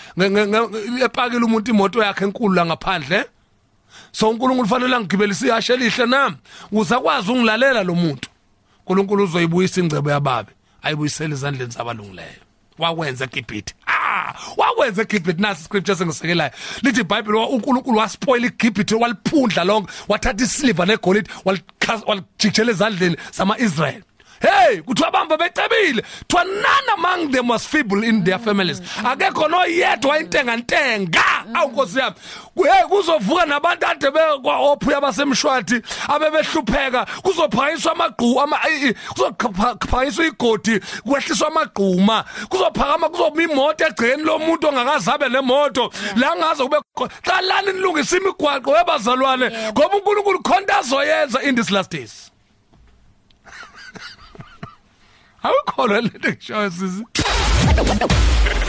epakile 1.04 1.44
umuntu 1.44 1.70
imoto 1.70 2.02
yakhe 2.02 2.24
enkulu 2.24 2.54
la 2.54 2.66
ngaphandle. 2.66 3.24
So 4.12 4.30
uNkulunkulu 4.30 4.68
fanele 4.68 4.96
angigibelise 4.96 5.46
ihashe 5.46 5.74
elihle 5.74 6.06
nami. 6.06 6.36
Ukuze 6.72 6.94
akwazi 6.94 7.32
ungilalela 7.32 7.82
lo 7.82 7.94
muntu. 7.94 8.28
uNkulunkulu 8.84 9.24
uzoyibuyisa 9.24 9.80
ingcebo 9.80 10.10
yababe 10.10 10.52
ayibuyisele 10.82 11.34
ezandleni 11.34 11.72
zabalungileyo. 11.72 12.40
Wakwenza 12.78 13.24
eGibhithe. 13.24 13.74
Ah 13.86 14.34
wakwenza 14.56 15.02
eGibhithe. 15.02 15.42
Nasi 15.42 15.64
scripture 15.64 15.96
sengisekelayo 15.96 16.50
lithi 16.82 17.00
iBhayibheli 17.00 17.38
uNkulunkulu 17.38 17.98
waspoil 17.98 18.44
iGibhithe 18.44 18.94
waliphundla 18.94 19.64
lonke 19.64 19.92
wathatha 20.08 20.44
isiliva 20.44 20.86
negolide 20.86 21.30
walijikjela 22.06 22.70
ezandleni 22.70 23.16
zama-Israel 23.32 24.02
hey 24.44 24.80
kuthiwa 24.80 25.10
bamba 25.10 25.36
becebile. 25.36 26.02
Kuthiwa 26.28 26.44
none 26.44 26.88
among 26.94 27.30
them 27.30 27.48
was 27.48 27.66
feeble 27.66 28.04
in 28.04 28.24
their 28.24 28.38
families. 28.38 28.80
Akekho 29.04 29.48
noyedwa 29.48 30.10
wayintenga 30.10 30.56
ntenga 30.56 31.24
awunkosi 31.54 31.98
yami. 31.98 32.16
Hey 32.56 32.84
kuzovuka 32.88 33.46
nabantu 33.46 33.86
ade 33.86 34.10
bekwaophu 34.10 34.90
yabasemshwathi 34.90 35.82
abebehlupheka. 36.08 37.06
Kuzophakiswa 37.22 37.92
amagqu 37.92 38.40
ama 38.40 38.58
kuzophakiswa 39.14 40.26
igodi 40.26 40.80
kwehliswa 40.80 41.48
amagquma. 41.48 42.24
Kuzophakama 42.48 43.08
kuzoba 43.08 43.42
imoto 43.42 43.84
egceni 43.86 44.22
lomuntu 44.22 44.68
ongakazabe 44.68 45.28
nemoto 45.28 45.90
la 46.16 46.36
ngaze 46.36 46.62
kube 46.62 46.76
qalani 47.22 47.72
nilungisa 47.72 48.16
imigwaqo 48.16 48.70
webazalwane. 48.70 49.50
Ngoba 49.72 49.96
uNkulunkulu 49.96 50.42
khonto 50.42 50.74
azoyenza 50.74 51.42
in 51.42 51.54
this 51.54 51.70
last 51.70 51.90
days. 51.90 52.30
Awukholwa 55.46 56.00
lento 56.00 56.28
ngisho 56.30 56.70
sisi? 56.70 57.02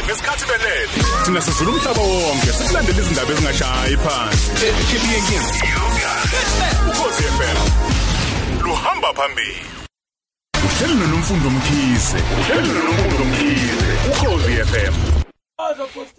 Nesikhathi 0.07 0.45
belele 0.49 0.87
thina 1.25 1.41
sizula 1.41 1.71
umhlaba 1.71 2.01
wonke 2.01 2.47
sikulandela 2.57 2.99
izindaba 2.99 3.31
ezingashayi 3.33 3.97
phansi. 4.03 4.51
Ukhosi 6.89 7.23
FM 7.37 7.57
luhamba 8.65 9.13
phambili. 9.13 9.65
Uhleli 10.65 10.95
nonomfundo 10.99 11.49
mkhize 11.49 12.17
uhleli 12.39 12.67
nonomfundo 12.67 13.25
mkhize 13.25 13.91
ukhosi 14.09 14.51
FM 14.71 15.24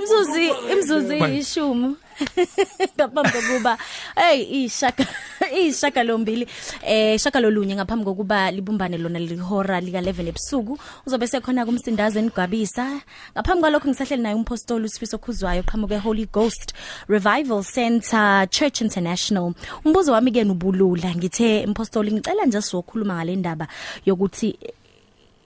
Imzuzi 0.01 0.46
imzuzi 0.72 1.14
yishumi. 1.14 1.96
Ngaphambi 2.96 3.31
kokuba 3.31 3.79
hey 4.16 4.64
ishaka 4.64 5.07
ishaka 5.68 6.03
lombili 6.03 6.49
eh 6.83 7.18
shaka 7.18 7.40
lolunye 7.40 7.75
ngaphambi 7.75 8.05
kokuba 8.05 8.51
libumbane 8.51 8.96
lona 8.99 9.18
lihora 9.18 9.81
lika 9.81 10.01
11 10.01 10.29
ebusuku 10.29 10.79
uzobe 11.07 11.27
sekhona 11.27 11.66
kumsindazo 11.66 12.18
enigwabisa 12.18 13.01
ngaphambi 13.37 13.61
kwalokho 13.61 13.88
ngisahleli 13.88 14.22
naye 14.22 14.35
umpostoli 14.35 14.85
usifiso 14.87 15.18
khuzwayo 15.18 15.62
qhamuke 15.62 15.99
Holy 16.01 16.27
Ghost 16.33 16.72
Revival 17.09 17.62
Center 17.62 18.49
Church 18.49 18.81
International. 18.81 19.53
Umbuzo 19.85 20.12
wami 20.12 20.33
ke 20.33 20.44
nubulula 20.44 21.14
ngithe 21.14 21.61
impostoli 21.61 22.12
ngicela 22.12 22.46
nje 22.46 22.62
sokhuluma 22.62 23.14
ngale 23.14 23.37
ndaba 23.37 23.68
yokuthi 24.07 24.59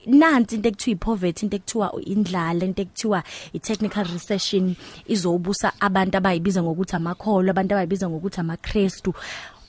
nanti 0.05 0.55
into 0.55 0.69
ekuthiwa 0.69 0.95
ipoverty 0.95 1.45
into 1.45 1.57
ekuthiwa 1.57 2.01
indlala 2.05 2.65
into 2.65 2.81
ekuthiwa 2.81 3.23
itechnical 3.53 4.05
recession 4.05 4.75
izobusa 5.07 5.73
abantu 5.79 6.17
abayibiza 6.17 6.63
ngokuthi 6.63 6.95
amakholo 6.95 7.51
abantu 7.51 7.73
abayibiza 7.73 8.09
ngokuthi 8.09 8.39
amaKristu 8.39 9.13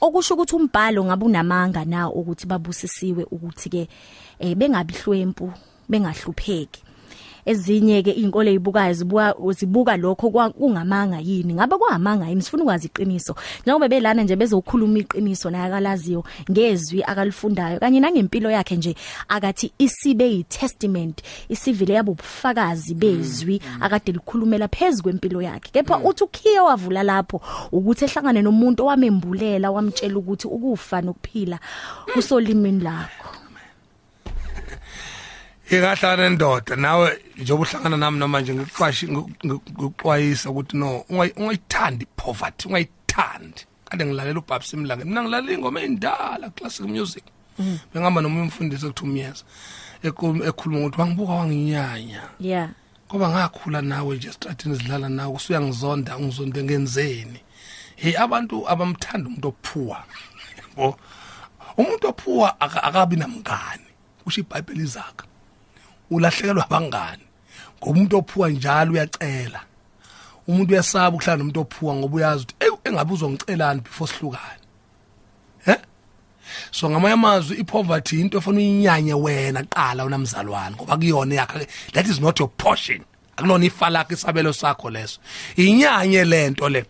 okusho 0.00 0.34
ukuthi 0.34 0.56
umbhalo 0.56 1.04
ngabe 1.04 1.24
unamanga 1.24 1.84
na 1.84 2.10
ukuthi 2.10 2.46
babusisiwe 2.46 3.22
ukuthi 3.30 3.68
ke 3.68 3.88
eh 4.38 4.54
bengabi 4.56 4.94
hlwempu 4.94 5.52
bengahlupheki? 5.88 6.91
Ezinye 7.46 8.02
ke 8.02 8.12
izinkolo 8.12 8.50
ezibukayo 8.50 8.94
zibuka 8.94 9.35
zibuka 9.52 9.96
lokho 9.96 10.31
kungamanga 10.31 11.18
yini? 11.20 11.55
Ngabe 11.55 11.76
kuhamanga 11.76 12.28
yini? 12.28 12.42
Sifuna 12.42 12.62
ukwazi 12.62 12.87
iqiniso. 12.87 13.35
Njengoba 13.62 13.88
belana 13.88 14.22
nje 14.22 14.37
bezokhuluma 14.37 14.98
iqiniso 14.98 15.50
naye 15.50 15.64
akalaziyo 15.64 16.24
ngezwi 16.50 17.02
akalifundayo 17.02 17.81
kanye 17.81 18.00
nangempilo 18.00 18.50
yakhe 18.50 18.76
nje 18.76 18.94
akathi 19.28 19.72
isibe 19.78 20.31
yitestament 20.31 21.22
isivile 21.48 21.94
yabo 21.94 22.12
ubufakazi 22.12 22.94
bezwi 22.94 23.61
akade 23.81 24.12
likhulumela 24.12 24.68
phezulu 24.68 25.02
kwempilo 25.02 25.42
yakhe. 25.42 25.70
Kepha 25.72 25.98
uthi 25.98 26.24
ukhiye 26.24 26.61
wavula 26.61 27.02
lapho 27.02 27.40
ukuthi 27.72 28.05
ehlangane 28.05 28.42
nomuntu 28.42 28.83
owamembulela 28.83 29.70
wamtshela 29.70 30.18
ukuthi 30.18 30.46
ukufa 30.46 31.00
nokuphila 31.02 31.59
kusolimini 32.14 32.81
lakho. 32.85 33.31
Ikahlana 35.76 36.28
nendoda. 36.28 36.76
Nawe 36.76 37.18
njengoba 37.38 37.62
uhlangana 37.68 37.96
nami 37.96 38.18
namanje 38.18 38.54
ngiqwashi 38.54 39.06
ngikuxwayisa 39.08 40.50
ukuthi 40.50 40.76
no 40.76 41.04
ungayithandi 41.08 42.06
poverty 42.16 42.68
ungayithandi. 42.68 43.66
Kade 43.85 44.04
ngilalela 44.06 44.38
ubab 44.40 44.62
simlange 44.62 45.04
mina 45.04 45.22
ngilalela 45.22 45.52
ingoma 45.52 45.80
endala 45.80 46.50
classic 46.50 46.87
music. 46.87 47.24
Bengihamba 47.92 48.20
nomunye 48.22 48.42
umfundisi 48.42 48.87
okuthi 48.87 49.04
umyeza 49.04 49.44
ekhuluma 50.02 50.87
ukuthi 50.87 51.00
wangibuka 51.00 51.32
wanginyanya. 51.32 52.22
Yeah. 52.40 52.68
Ngoba 53.08 53.28
ngakhula 53.28 53.82
nawe 53.82 54.16
nje 54.16 54.28
estratini 54.28 54.76
sidlala 54.76 55.08
nawe 55.08 55.32
usuyangizonda 55.35 56.18
ngizonde 56.18 56.62
ngenzeni. 56.62 57.40
Hey 57.96 58.16
abantu 58.18 58.68
abamthanda 58.68 59.28
umuntu 59.28 59.48
ophuwa 59.48 60.04
yabo. 60.58 60.98
Umuntu 61.76 62.08
ophuwa 62.08 62.61
aka- 62.61 62.82
akabi 62.82 63.16
namngani. 63.16 63.87
Kusho 64.24 64.40
iBhayibheli 64.40 64.82
izakha 64.82 65.26
ulahlekelwa 66.16 66.64
abangani 66.64 67.22
ngoba 67.79 67.90
umuntu 67.92 68.16
ophuwa 68.18 68.48
njalo 68.51 68.92
uyacela. 68.92 69.61
Umuntu 70.48 70.72
uyasaba 70.72 71.16
ukuhlala 71.16 71.37
nomuntu 71.38 71.61
ophuwa 71.61 71.94
ngoba 71.94 72.16
uyazi 72.16 72.42
ukuthi 72.44 72.55
"Eyi, 72.64 72.72
engabe 72.85 73.12
uzongicelani 73.14 73.81
before 73.81 74.12
sihlukane. 74.12 74.62
He? 75.64 75.75
So 76.70 76.90
ngamanye 76.90 77.14
amazwi 77.14 77.57
ipoverty 77.57 78.20
into 78.20 78.38
efuna 78.38 78.59
uyinyanye 78.59 79.14
wena 79.14 79.62
qala 79.64 80.05
unamzalwane 80.05 80.77
ngoba 80.77 80.96
kuyona 80.96 81.35
yakhe 81.35 81.66
that 81.92 82.07
is 82.07 82.20
not 82.20 82.38
your 82.40 82.48
portion. 82.57 83.01
Akulona 83.37 83.64
ifa 83.64 83.90
lakhe 83.90 84.14
isabelo 84.14 84.53
sakho 84.53 84.90
leso. 84.90 85.20
Inyanye 85.57 86.25
lento 86.25 86.68
le. 86.68 86.85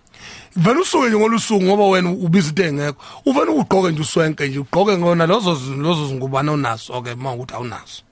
Vele 0.57 0.81
usuke 0.81 1.09
nje 1.09 1.17
ngolusuku 1.19 1.63
ngoba 1.65 1.85
wena 1.89 2.11
ubiza 2.11 2.49
into 2.49 2.63
engekho. 2.65 3.03
Uvele 3.27 3.51
ugqoke 3.51 3.91
nje 3.93 4.01
uswenke 4.03 4.49
nje 4.49 4.59
ugqoke 4.59 4.99
ngona 4.99 5.27
lozo 5.27 5.55
zi- 5.55 5.77
lozo 5.77 6.07
zingubana 6.09 6.53
onazo 6.53 7.03
ke 7.03 7.15
mawukuthi 7.15 7.55
awunazo 7.55 8.03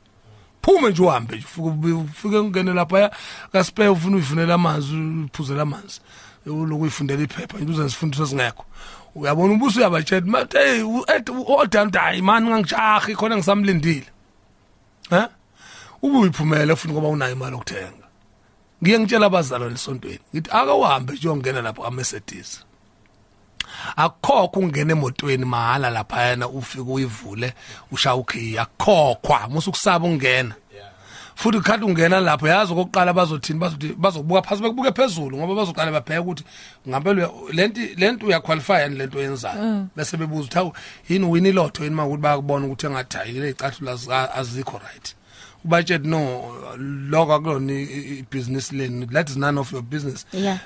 phume 0.62 0.90
nje 0.90 1.02
uhambe 1.02 1.36
nje 1.36 1.46
ufike 1.92 2.38
ungene 2.38 2.72
lapha 2.72 3.10
kaspe 3.52 3.88
ufuna 3.88 4.16
uyifunela 4.16 4.54
amanzi 4.54 4.96
uphuzela 5.24 5.62
amanzi. 5.62 6.00
Uloku 6.46 6.82
uyifundela 6.82 7.22
iphepha 7.22 7.58
nje 7.58 7.72
uze 7.72 7.88
sifundiswe 7.88 8.26
singekho 8.26 8.64
uyabona 9.14 9.54
ubuso 9.54 9.78
uyabatshela 9.78 10.26
mathi 10.26 10.58
hey 10.58 10.82
odam 11.46 11.90
hayi 11.92 12.22
man 12.22 12.44
ngangijahi 12.44 13.14
khona 13.14 13.36
ngisamlindile. 13.36 14.06
Ha 15.10 15.28
ube 16.02 16.18
uyiphumela 16.18 16.74
ufuna 16.74 16.92
ngoba 16.94 17.08
unayo 17.08 17.32
imali 17.32 17.52
yokuthenga. 17.52 18.06
Ngiye 18.82 18.98
ngitshela 18.98 19.26
abazalwane 19.26 19.74
esontweni 19.74 20.20
ngithi 20.34 20.50
ake 20.50 20.70
uhambe 20.70 21.12
nje 21.12 21.28
uyongena 21.28 21.62
lapha 21.62 21.82
kaMercedes. 21.82 22.64
Akukhokho 23.96 24.60
ungena 24.60 24.92
emotweni 24.92 25.44
mahala 25.44 25.90
lapha 25.90 26.22
yana 26.22 26.48
ufike 26.48 26.80
uyivule 26.90 27.54
ushaya 27.92 28.16
ukey 28.16 28.58
akukhokhwa 28.60 29.48
musukusaba 29.48 30.06
ungena 30.08 30.54
futhi 31.34 31.58
ukhathi 31.58 31.84
ungena 31.84 32.20
lapho 32.20 32.48
yazi 32.48 32.72
okokuqala 32.72 33.12
bazothini? 33.12 33.58
Bazothi 33.58 33.94
bazobuka 33.96 34.42
phansi 34.42 34.62
bekubuke 34.62 34.92
phezulu 34.92 35.36
ngoba 35.38 35.54
bazoqala 35.54 35.90
babheke 35.92 36.18
ukuthi 36.20 36.44
ngampela 36.88 37.30
lenti 37.52 37.94
lento 37.96 38.26
uyaqualify 38.26 38.72
yani 38.80 38.96
lento 38.96 39.18
oyenzayo? 39.18 39.86
Bese 39.96 40.16
bebuza 40.16 40.40
ukuthi 40.42 40.54
hawu 40.56 40.72
yini 41.08 41.24
win 41.26 41.46
ilotho 41.46 41.84
yini 41.84 41.96
makuthi 41.96 42.22
bayakubona 42.22 42.66
ukuthi 42.66 42.86
engathi 42.86 43.16
hayi 43.16 43.32
le 43.32 43.50
icathulo 43.50 43.92
azika- 43.92 44.34
azikho 44.34 44.78
right. 44.78 45.14
Ubatshela 45.64 46.04
no 46.04 46.20
lokho 47.10 47.32
akulona 47.34 47.72
i- 47.72 47.82
i- 47.84 48.18
ibusiness 48.18 48.72
leni. 48.72 49.06
That 49.06 49.28
is 49.30 49.36
none 49.36 49.58
of 49.60 49.72
your 49.72 49.82
business. 49.82 50.26
Yeah. 50.32 50.58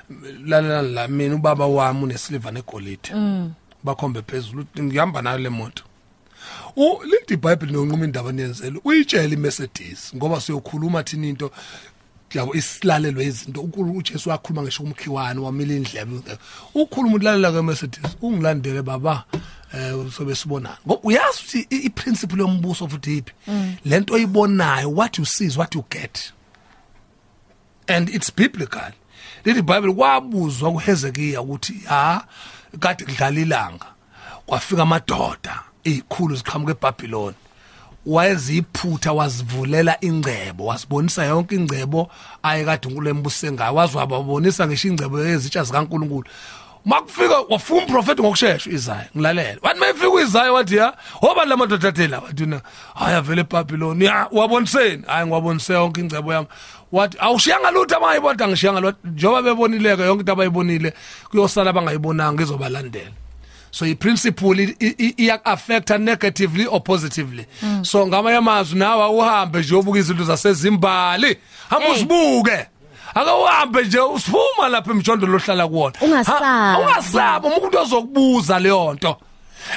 lalela 0.45 0.81
la 0.81 1.07
mina 1.07 1.35
ubaba 1.35 1.65
wami 1.67 2.03
unesiliva 2.03 2.51
negolide. 2.51 3.09
Bakhombe 3.83 4.21
phezulu 4.21 4.61
uthi 4.61 4.83
ngihamba 4.83 5.21
nayo 5.21 5.37
le 5.37 5.49
moto. 5.49 5.83
U 6.77 6.99
lithi 7.03 7.33
iBhayibheli 7.33 7.73
nonquma 7.73 8.05
indaba 8.05 8.31
niyenzele 8.31 8.79
uyitshela 8.83 9.33
iMercedes 9.33 10.11
ngoba 10.15 10.41
siyokhuluma 10.41 11.03
thina 11.03 11.27
into 11.27 11.51
yabo 12.33 12.53
isilalelwe 12.53 13.25
izinto. 13.25 13.61
uNkulunkulu 13.61 13.99
uJesu 13.99 14.29
wakhuluma 14.29 14.61
ngisho 14.63 14.83
umkhiwane 14.83 15.39
wamila 15.39 15.73
indlebe. 15.73 16.37
Ukhuluma 16.73 17.15
ulalela 17.15 17.51
kweMercedes 17.51 18.17
ungilandele 18.21 18.81
baba. 18.81 19.23
Eh 19.75 20.11
sobe 20.17 20.35
sibonana 20.35 20.77
ngoba 20.87 21.01
uyazi 21.03 21.39
ukuthi 21.41 21.67
i- 21.69 21.85
iprinciple 21.85 22.41
yombuso 22.41 22.87
futhi 22.87 23.17
iphi 23.17 23.33
lento 23.85 24.13
oyibonayo 24.13 24.89
what 24.91 25.17
you 25.17 25.25
see 25.25 25.45
is 25.45 25.57
what 25.57 25.75
you 25.75 25.85
get. 25.89 26.31
And 27.87 28.09
it's 28.09 28.29
biblical. 28.31 28.91
Lithi 29.45 29.59
iBhayibheli 29.59 29.93
kwabuzwa 29.93 30.71
kuHezekiya 30.71 31.41
ukuthi 31.41 31.73
ha 31.87 32.25
kade 32.79 33.05
kudlala 33.05 33.39
ilanga 33.39 33.85
kwafika 34.45 34.81
amadoda 34.81 35.63
ezikhulu 35.83 36.35
ziqhamuka 36.35 36.71
eBhabhiloni. 36.71 37.35
Wayeziphutha 38.05 39.13
wazivulela 39.13 39.97
ingcebo 40.01 40.65
wasibonisa 40.65 41.25
yonke 41.25 41.55
ingcebo 41.55 42.11
ayekade 42.43 42.87
uNkulunkulu 42.87 43.09
embuse 43.09 43.51
ngayo 43.51 43.75
wazwababonisa 43.75 44.67
ngisho 44.67 44.87
ingcebo 44.87 45.19
ezitsha 45.19 45.63
zikaNkulunkulu. 45.63 46.27
Makufika 46.85 47.39
wafika 47.49 47.77
umprofeti 47.79 48.21
ngokusheshsha 48.21 48.69
Isaya 48.71 49.07
ngilalela 49.15 49.57
wathi 49.61 49.79
mayifika 49.79 50.09
uIsaya 50.09 50.53
wathi 50.53 50.75
ya 50.75 50.93
hoba 51.11 51.45
lamadoda 51.45 51.89
athela 51.89 52.19
wathi 52.19 52.45
na 52.45 52.61
haya 52.95 53.21
vele 53.21 53.41
eBhabhiloni. 53.41 54.05
Ya 54.05 54.27
waboniseni. 54.31 55.03
Hayi 55.07 55.25
ngiwabonise 55.25 55.73
yonke 55.73 56.01
ingcebo 56.01 56.33
yami. 56.33 56.47
Wathi 56.91 57.17
awushiyanga 57.19 57.71
lutho 57.71 57.97
abangayibona 57.97 58.47
ngishiyanga 58.47 58.79
lutho. 58.79 58.97
Njoba 59.05 59.41
bebonileke 59.41 60.01
yonke 60.03 60.19
into 60.19 60.31
abayibonile 60.31 60.93
kuyosala 61.29 61.69
abangayibonanga 61.69 62.33
ngizobalandela 62.33 63.11
so 63.71 63.85
iprinciple 63.85 64.75
i- 64.79 64.95
i- 64.97 65.13
iya-affecta 65.17 65.97
negatively 65.97 66.65
or 66.67 66.79
positively. 66.83 67.45
So 67.81 68.07
ngamanye 68.07 68.37
amazwi 68.37 68.79
nawe 68.79 69.05
uhambe 69.09 69.59
nje 69.59 69.73
uyobuka 69.73 69.99
izinto 69.99 70.23
zasezimbali. 70.23 71.37
Hamba 71.69 71.85
Hey. 71.85 71.95
uzibuke 71.95 72.51
ake 72.53 72.67
uhambe 73.23 73.83
nje 73.83 73.99
usiphuma 73.99 74.69
lapha 74.69 74.91
emjondolo 74.91 75.31
lohlala 75.33 75.67
kuwona. 75.67 75.95
Ungasabi. 76.01 76.45
Ha, 76.45 76.79
ungasabi. 76.79 77.47
umuntu 77.47 77.77
ozokubuza 77.79 78.59
leyo 78.59 78.93
nto 78.93 79.17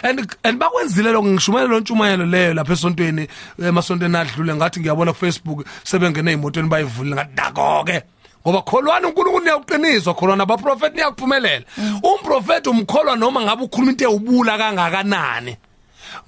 and 0.02 0.36
and 0.42 0.58
bakwenzile 0.58 1.12
lo 1.12 1.22
ngishumayela 1.22 1.70
lo 1.70 1.80
ntshumayelo 1.80 2.26
leyo 2.26 2.54
lapha 2.54 2.72
esontweni 2.72 3.28
emasontweni 3.62 4.16
adlule. 4.16 4.54
Ngathi 4.54 4.80
ngiyabona 4.80 5.12
ku 5.12 5.18
Facebook 5.18 5.66
sebengene 5.84 6.32
ezimotweni 6.32 6.68
bayivulile 6.68 7.14
ngathi 7.16 7.34
dako 7.34 7.84
ke 7.84 8.02
ngoba 8.46 8.62
kholwana 8.62 9.08
uNkulunkulu 9.08 9.44
uyawuqiniswa 9.44 10.14
kholwana 10.14 10.42
abaprofeti 10.42 10.96
niyakuphumelela. 10.96 11.64
Umprofeti 12.02 12.68
umkholwa 12.68 13.16
noma 13.16 13.40
ngabe 13.40 13.64
ukhuluma 13.64 13.90
into 13.92 14.04
ewubula 14.04 14.58
kangakanani. 14.58 15.56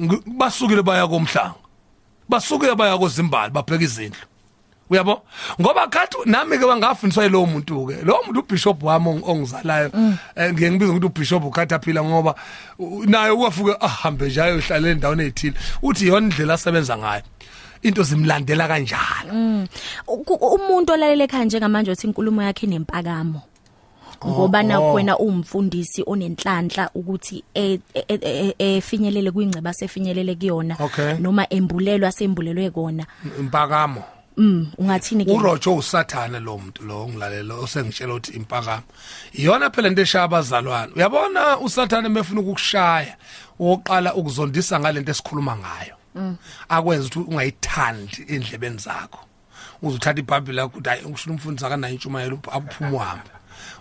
Ngi- 0.00 0.22
basukile 0.26 0.82
baya 0.82 1.06
komhlanga. 1.06 1.54
Basukile 2.28 2.74
baya 2.74 2.98
kozimbali 2.98 3.52
babheka 3.52 3.84
izindlu. 3.84 4.20
Uyabo? 4.90 5.22
Ngoba 5.61 5.87
khathi 5.88 6.16
nami 6.26 6.59
ke 6.59 6.66
bangafundiswa 6.66 7.24
yilowo 7.24 7.46
muntu 7.46 7.87
ke 7.87 8.03
lo 8.05 8.18
muntu 8.26 8.40
ubishop 8.40 8.83
wami 8.83 9.07
ong- 9.09 9.24
ongizalayo 9.24 9.90
eh, 10.37 10.53
ngiye 10.53 10.70
ngibiza 10.70 10.92
ukuthi 10.92 11.07
ubishop 11.07 11.44
ukhathaphila 11.44 12.03
ngoba 12.05 12.35
u- 12.79 13.05
naye 13.07 13.31
uyafuka 13.31 13.81
ahambe 13.81 14.26
nje 14.29 14.42
ayohlala 14.42 14.88
endaweni 14.88 15.22
ezithile 15.22 15.55
uthi 15.83 16.07
yona 16.09 16.26
indlela 16.26 16.55
asebenza 16.55 16.98
ngayo 16.98 17.22
into 17.83 18.03
zimlandela 18.03 18.68
kanjalo. 18.68 19.66
Uku- 20.07 20.35
umuntu 20.37 20.92
olalele 20.92 21.24
ekhaya 21.24 21.44
njengamanje 21.44 21.90
uthi 21.90 22.07
inkulumo 22.07 22.42
yakhe 22.42 22.66
inempakamo. 22.66 23.42
Ngoba 24.26 24.62
na 24.62 24.79
oh. 24.81 24.92
wena 24.92 25.16
uwumfundisi 25.18 26.05
onenhlanhla 26.07 26.90
ukuthi 26.94 27.42
e- 27.55 27.81
e- 27.94 28.05
e- 28.09 28.55
e- 28.59 28.76
efinyelele 28.76 29.31
kwingceba 29.31 29.72
sefinyelele 29.72 30.35
kuyona 30.35 30.76
Okay. 30.81 31.14
noma 31.18 31.46
embulelwa 31.48 32.12
sembulelwe 32.12 32.70
kona. 32.70 33.07
Impakamo. 33.38 34.05
Mm 34.40 34.72
ungathini 34.79 35.24
ke? 35.24 35.33
Urojo 35.33 35.76
usathana 35.76 36.40
lo 36.40 36.59
muntu 36.59 36.83
lo 36.85 37.09
ngilalela 37.09 37.55
osengitshela 37.55 38.14
ukuthi 38.14 38.33
impakamo. 38.37 38.83
Iyona 39.33 39.70
phela 39.70 39.88
into 39.88 40.03
eshaya 40.03 40.24
abazalwane. 40.24 40.92
Uyabona 40.96 41.59
usathana 41.59 42.09
mefuna 42.09 42.40
ukukushaya 42.40 43.16
woqala 43.59 44.14
ukuzondisa 44.14 44.81
ngalento 44.81 45.11
esikhuluma 45.11 45.57
ngayo. 45.57 45.94
Akwenza 46.68 47.07
ukuthi 47.07 47.31
ungayithandi 47.31 48.24
endlebeni 48.29 48.79
zakho. 48.79 49.20
Uzuthatha 49.83 50.20
iBhayibheli 50.20 50.57
lakho 50.57 50.68
ukuthi 50.68 50.88
hayi 50.88 51.09
ngisho 51.09 51.31
umfundisi 51.31 51.66
akanayo 51.66 51.94
intshumayelo 51.94 52.38
aphuma 52.53 52.90
uhambe 52.90 53.31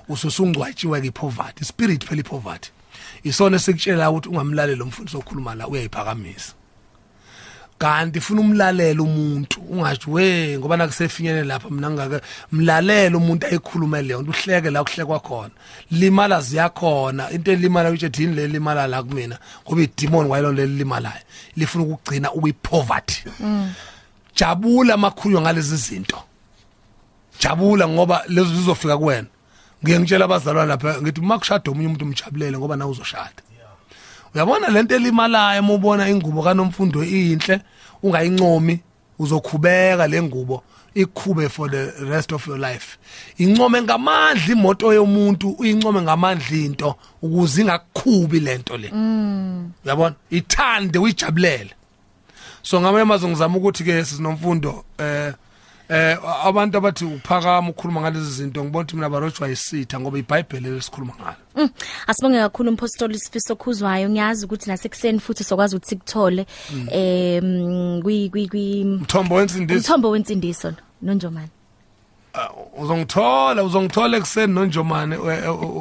ususungcwatshiwe 0.09 1.01
ke 1.01 1.11
poverty 1.11 1.63
spirit 1.65 2.05
phela 2.05 2.19
ipoverty. 2.19 2.71
Isona 3.23 3.55
esikutshela 3.55 4.11
ukuthi 4.11 4.29
ungamlaleli 4.29 4.81
umfundisi 4.81 5.17
okhuluma 5.17 5.55
la 5.55 5.67
uyayiphakamisa. 5.67 6.58
Kanti 7.79 8.19
funa 8.19 8.41
umlalela 8.41 9.01
umuntu 9.01 9.61
ungathi 9.69 10.09
we 10.09 10.57
ngoba 10.57 10.77
nakusefinyene 10.77 11.43
lapha 11.43 11.69
mina 11.69 11.89
ngake 11.89 12.19
mlalela 12.51 13.17
umuntu 13.17 13.47
ayikhulume 13.47 14.01
leyo 14.01 14.21
nto 14.21 14.31
uhleke 14.31 14.69
la 14.69 14.83
kuhlekwa 14.83 15.19
khona. 15.19 15.55
Limala 15.91 16.41
ziyakhona 16.41 17.31
into 17.31 17.51
elimala 17.51 17.89
uthi 17.89 18.21
yini 18.21 18.35
le 18.35 18.47
limala 18.47 18.87
la 18.87 19.03
kumina 19.03 19.39
ngoba 19.65 19.81
idemon 19.81 20.25
wayelo 20.27 20.51
le 20.51 20.65
limalayo 20.65 21.23
lifuna 21.55 21.83
ukugcina 21.83 22.31
ukuyipoverty 22.33 23.23
jabula 24.35 24.97
makhulunywa 24.97 25.41
ngalezi 25.41 25.77
zinto. 25.77 26.19
Jabula 27.39 27.87
ngoba 27.87 28.23
lezo 28.27 28.55
zizofika 28.55 28.97
kuwena. 28.97 29.27
Ngiye 29.83 29.99
ngitshela 29.99 30.25
abazalwane 30.25 30.69
lapha 30.69 31.01
ngithi 31.01 31.21
makushada 31.21 31.71
omunye 31.71 31.87
umuntu 31.87 32.05
umjabulele 32.05 32.57
ngoba 32.57 32.75
nawe 32.75 32.91
uzoshada. 32.91 33.41
Uyabona 34.35 34.67
lento 34.69 34.95
elimalayo 34.95 35.61
uma 35.61 35.73
ubona 35.73 36.09
ingubo 36.09 36.43
kanomfundo 36.43 37.03
inhle 37.03 37.61
ungayincomi 38.03 38.79
uzokhubeka 39.19 40.07
le 40.07 40.21
ngubo 40.21 40.63
ikhube 40.95 41.49
for 41.49 41.69
the 41.69 41.91
rest 42.05 42.31
of 42.31 42.47
your 42.47 42.57
life. 42.57 42.97
Income 43.37 43.81
ngamandla 43.81 44.53
imoto 44.53 44.93
yomuntu 44.93 45.49
uyincome 45.59 46.01
ngamandla 46.01 46.57
into 46.57 46.95
ukuze 47.21 47.61
ingakukhubi 47.61 48.39
lento 48.39 48.77
le. 48.77 48.89
Uyabona? 49.85 50.15
Ithande 50.29 50.99
uyijabulele. 50.99 51.71
So 52.61 52.81
ngamanye 52.81 53.01
amazwi 53.01 53.29
ngizama 53.29 53.57
ukuthi 53.57 53.83
ke 53.83 54.05
sinomfundo 54.05 54.83
eh 54.97 55.33
eh 55.89 56.17
abantu 56.45 56.77
abathi 56.77 57.05
uphakama 57.05 57.69
ukhuluma 57.69 58.01
ngalezi 58.01 58.31
zinto 58.31 58.63
ngibona 58.63 58.83
ukuthi 58.83 58.95
mina 58.95 59.09
barojwa 59.09 59.49
isitha 59.49 59.99
ngoba 59.99 60.17
iBhayibheli 60.17 60.69
lesikhuluma 60.69 61.13
ngalo 61.21 61.35
Mm. 61.55 61.69
Asibonge 62.07 62.37
kakhulu 62.37 62.69
umpostoli 62.69 63.19
Sifiso 63.19 63.55
Khuzwayo 63.55 64.09
ngiyazi 64.09 64.45
ukuthi 64.45 64.69
nasekuseni 64.69 65.19
futhi 65.19 65.43
sokwazi 65.43 65.75
ukuthi 65.75 65.89
sikuthole 65.89 66.45
em 66.91 68.01
kwi 68.01 68.29
kwi 68.29 68.47
kwi 68.47 68.83
mthombo 68.83 69.35
wensindiso 69.35 69.79
umthombo 69.79 70.09
wensindiso 70.09 70.73
nonjomani. 71.01 71.49
Uzongithola 72.77 73.63
uzongithola 73.63 74.17
ekseni 74.17 74.53
nonjomane 74.53 75.17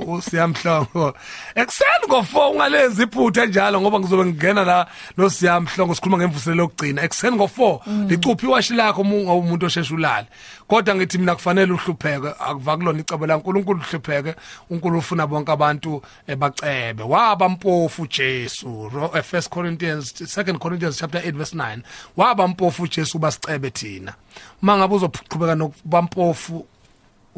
usiyamhlongo 0.06 1.14
ekseni 1.60 2.04
ngo4 2.08 2.50
ungalenza 2.50 3.02
iphutha 3.02 3.46
njalo 3.46 3.80
ngoba 3.80 4.00
ngizobe 4.00 4.24
ngingena 4.24 4.64
la 4.64 4.86
lo 5.16 5.30
siyamhlongo 5.30 5.94
sikhuluma 5.94 6.18
ngemvuselelo 6.18 6.62
lokugcina 6.62 7.02
ekseni 7.02 7.36
ngo4 7.36 8.08
licuphi 8.08 8.46
iwashi 8.46 8.74
lakho 8.74 9.00
umuntu 9.00 9.66
osheshe 9.66 9.94
ulale. 9.94 10.26
Kodwa 10.68 10.94
ngithi 10.94 11.18
mina 11.18 11.34
kufanele 11.34 11.72
uhlupheke 11.72 12.28
akuvakulona 12.38 13.00
icebo 13.00 13.26
la 13.26 13.36
uNkulunkulu 13.36 13.80
uhlupheke 13.80 14.34
uNkulunkulu 14.70 14.98
ufuna 14.98 15.26
bonke 15.26 15.52
abantu 15.52 16.02
bacebe 16.38 17.02
waba 17.02 17.48
mpofu 17.48 18.06
Jesu 18.06 18.68
1 18.68 19.48
Corinthians 19.48 20.12
2 20.12 20.58
Corinthians 20.58 20.98
chapter 20.98 21.20
8 21.20 21.32
verse 21.32 21.56
9 21.56 21.78
waba 22.16 22.48
mpofu 22.48 22.86
Jesu 22.86 23.18
basicebe 23.18 23.70
thina. 23.70 24.14
Mangabe 24.62 24.94
uzoqhubeka 24.94 25.54
nokubampofu 25.54 26.37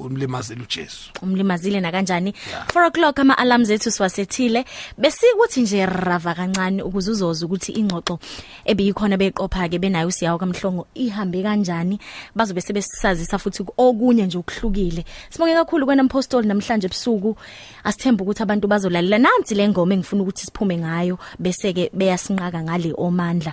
umlimazile 0.01 0.63
uJesu. 0.63 1.11
Umlimazile 1.23 1.81
na 1.81 1.93
kanjani 1.93 2.35
4 2.67 2.87
o'clock 2.87 3.19
ama 3.19 3.39
alarms 3.39 3.71
ethu 3.71 3.91
siwasethile. 3.91 4.65
Besikuthi 4.99 5.63
nje 5.63 5.87
rava 5.87 6.35
kancane 6.35 6.83
ukuze 6.83 7.11
uzoza 7.11 7.47
ukuthi 7.47 7.73
ingxoxo 7.73 8.19
ebeyikhona 8.65 9.17
beqopha 9.17 9.69
ke 9.69 9.79
benayo 9.79 10.09
usiyawo 10.09 10.39
kamhlongo 10.39 10.87
ihambe 10.95 11.43
kanjani. 11.43 11.99
Bazobe 12.35 12.61
sebesazisa 12.61 13.39
futhi 13.39 13.65
okunye 13.77 14.27
nje 14.27 14.39
ukuhlukile 14.39 15.05
sibonge 15.31 15.55
kakhulu 15.55 15.87
kwena 15.87 16.03
mpostoli 16.03 16.49
namhlanje 16.49 16.87
ebusuku. 16.87 17.37
Asithemba 17.85 18.23
ukuthi 18.25 18.43
abantu 18.43 18.69
bazolalela. 18.69 19.19
Nansi 19.19 19.55
le 19.55 19.69
ngoma 19.69 19.95
engifuna 19.95 20.23
ukuthi 20.23 20.47
siphume 20.47 20.79
ngayo 20.79 21.19
bese 21.39 21.73
ke 21.73 21.91
beyasinqaka 21.93 22.63
ngale 22.63 22.95
omandla. 22.97 23.53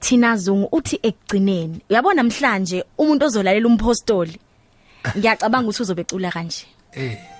Thina 0.00 0.36
Zungu 0.36 0.68
uthi 0.72 1.00
ekugcineni. 1.02 1.80
Uyabona 1.90 2.22
namhlanje 2.22 2.84
umuntu 2.98 3.26
ozolalela 3.26 3.66
umpostoli? 3.66 4.38
Ngiyacabanga 5.14 5.68
ukuthi 5.68 5.82
uzobecula 5.82 6.30
kanje. 6.32 6.66
Eh. 6.96 7.35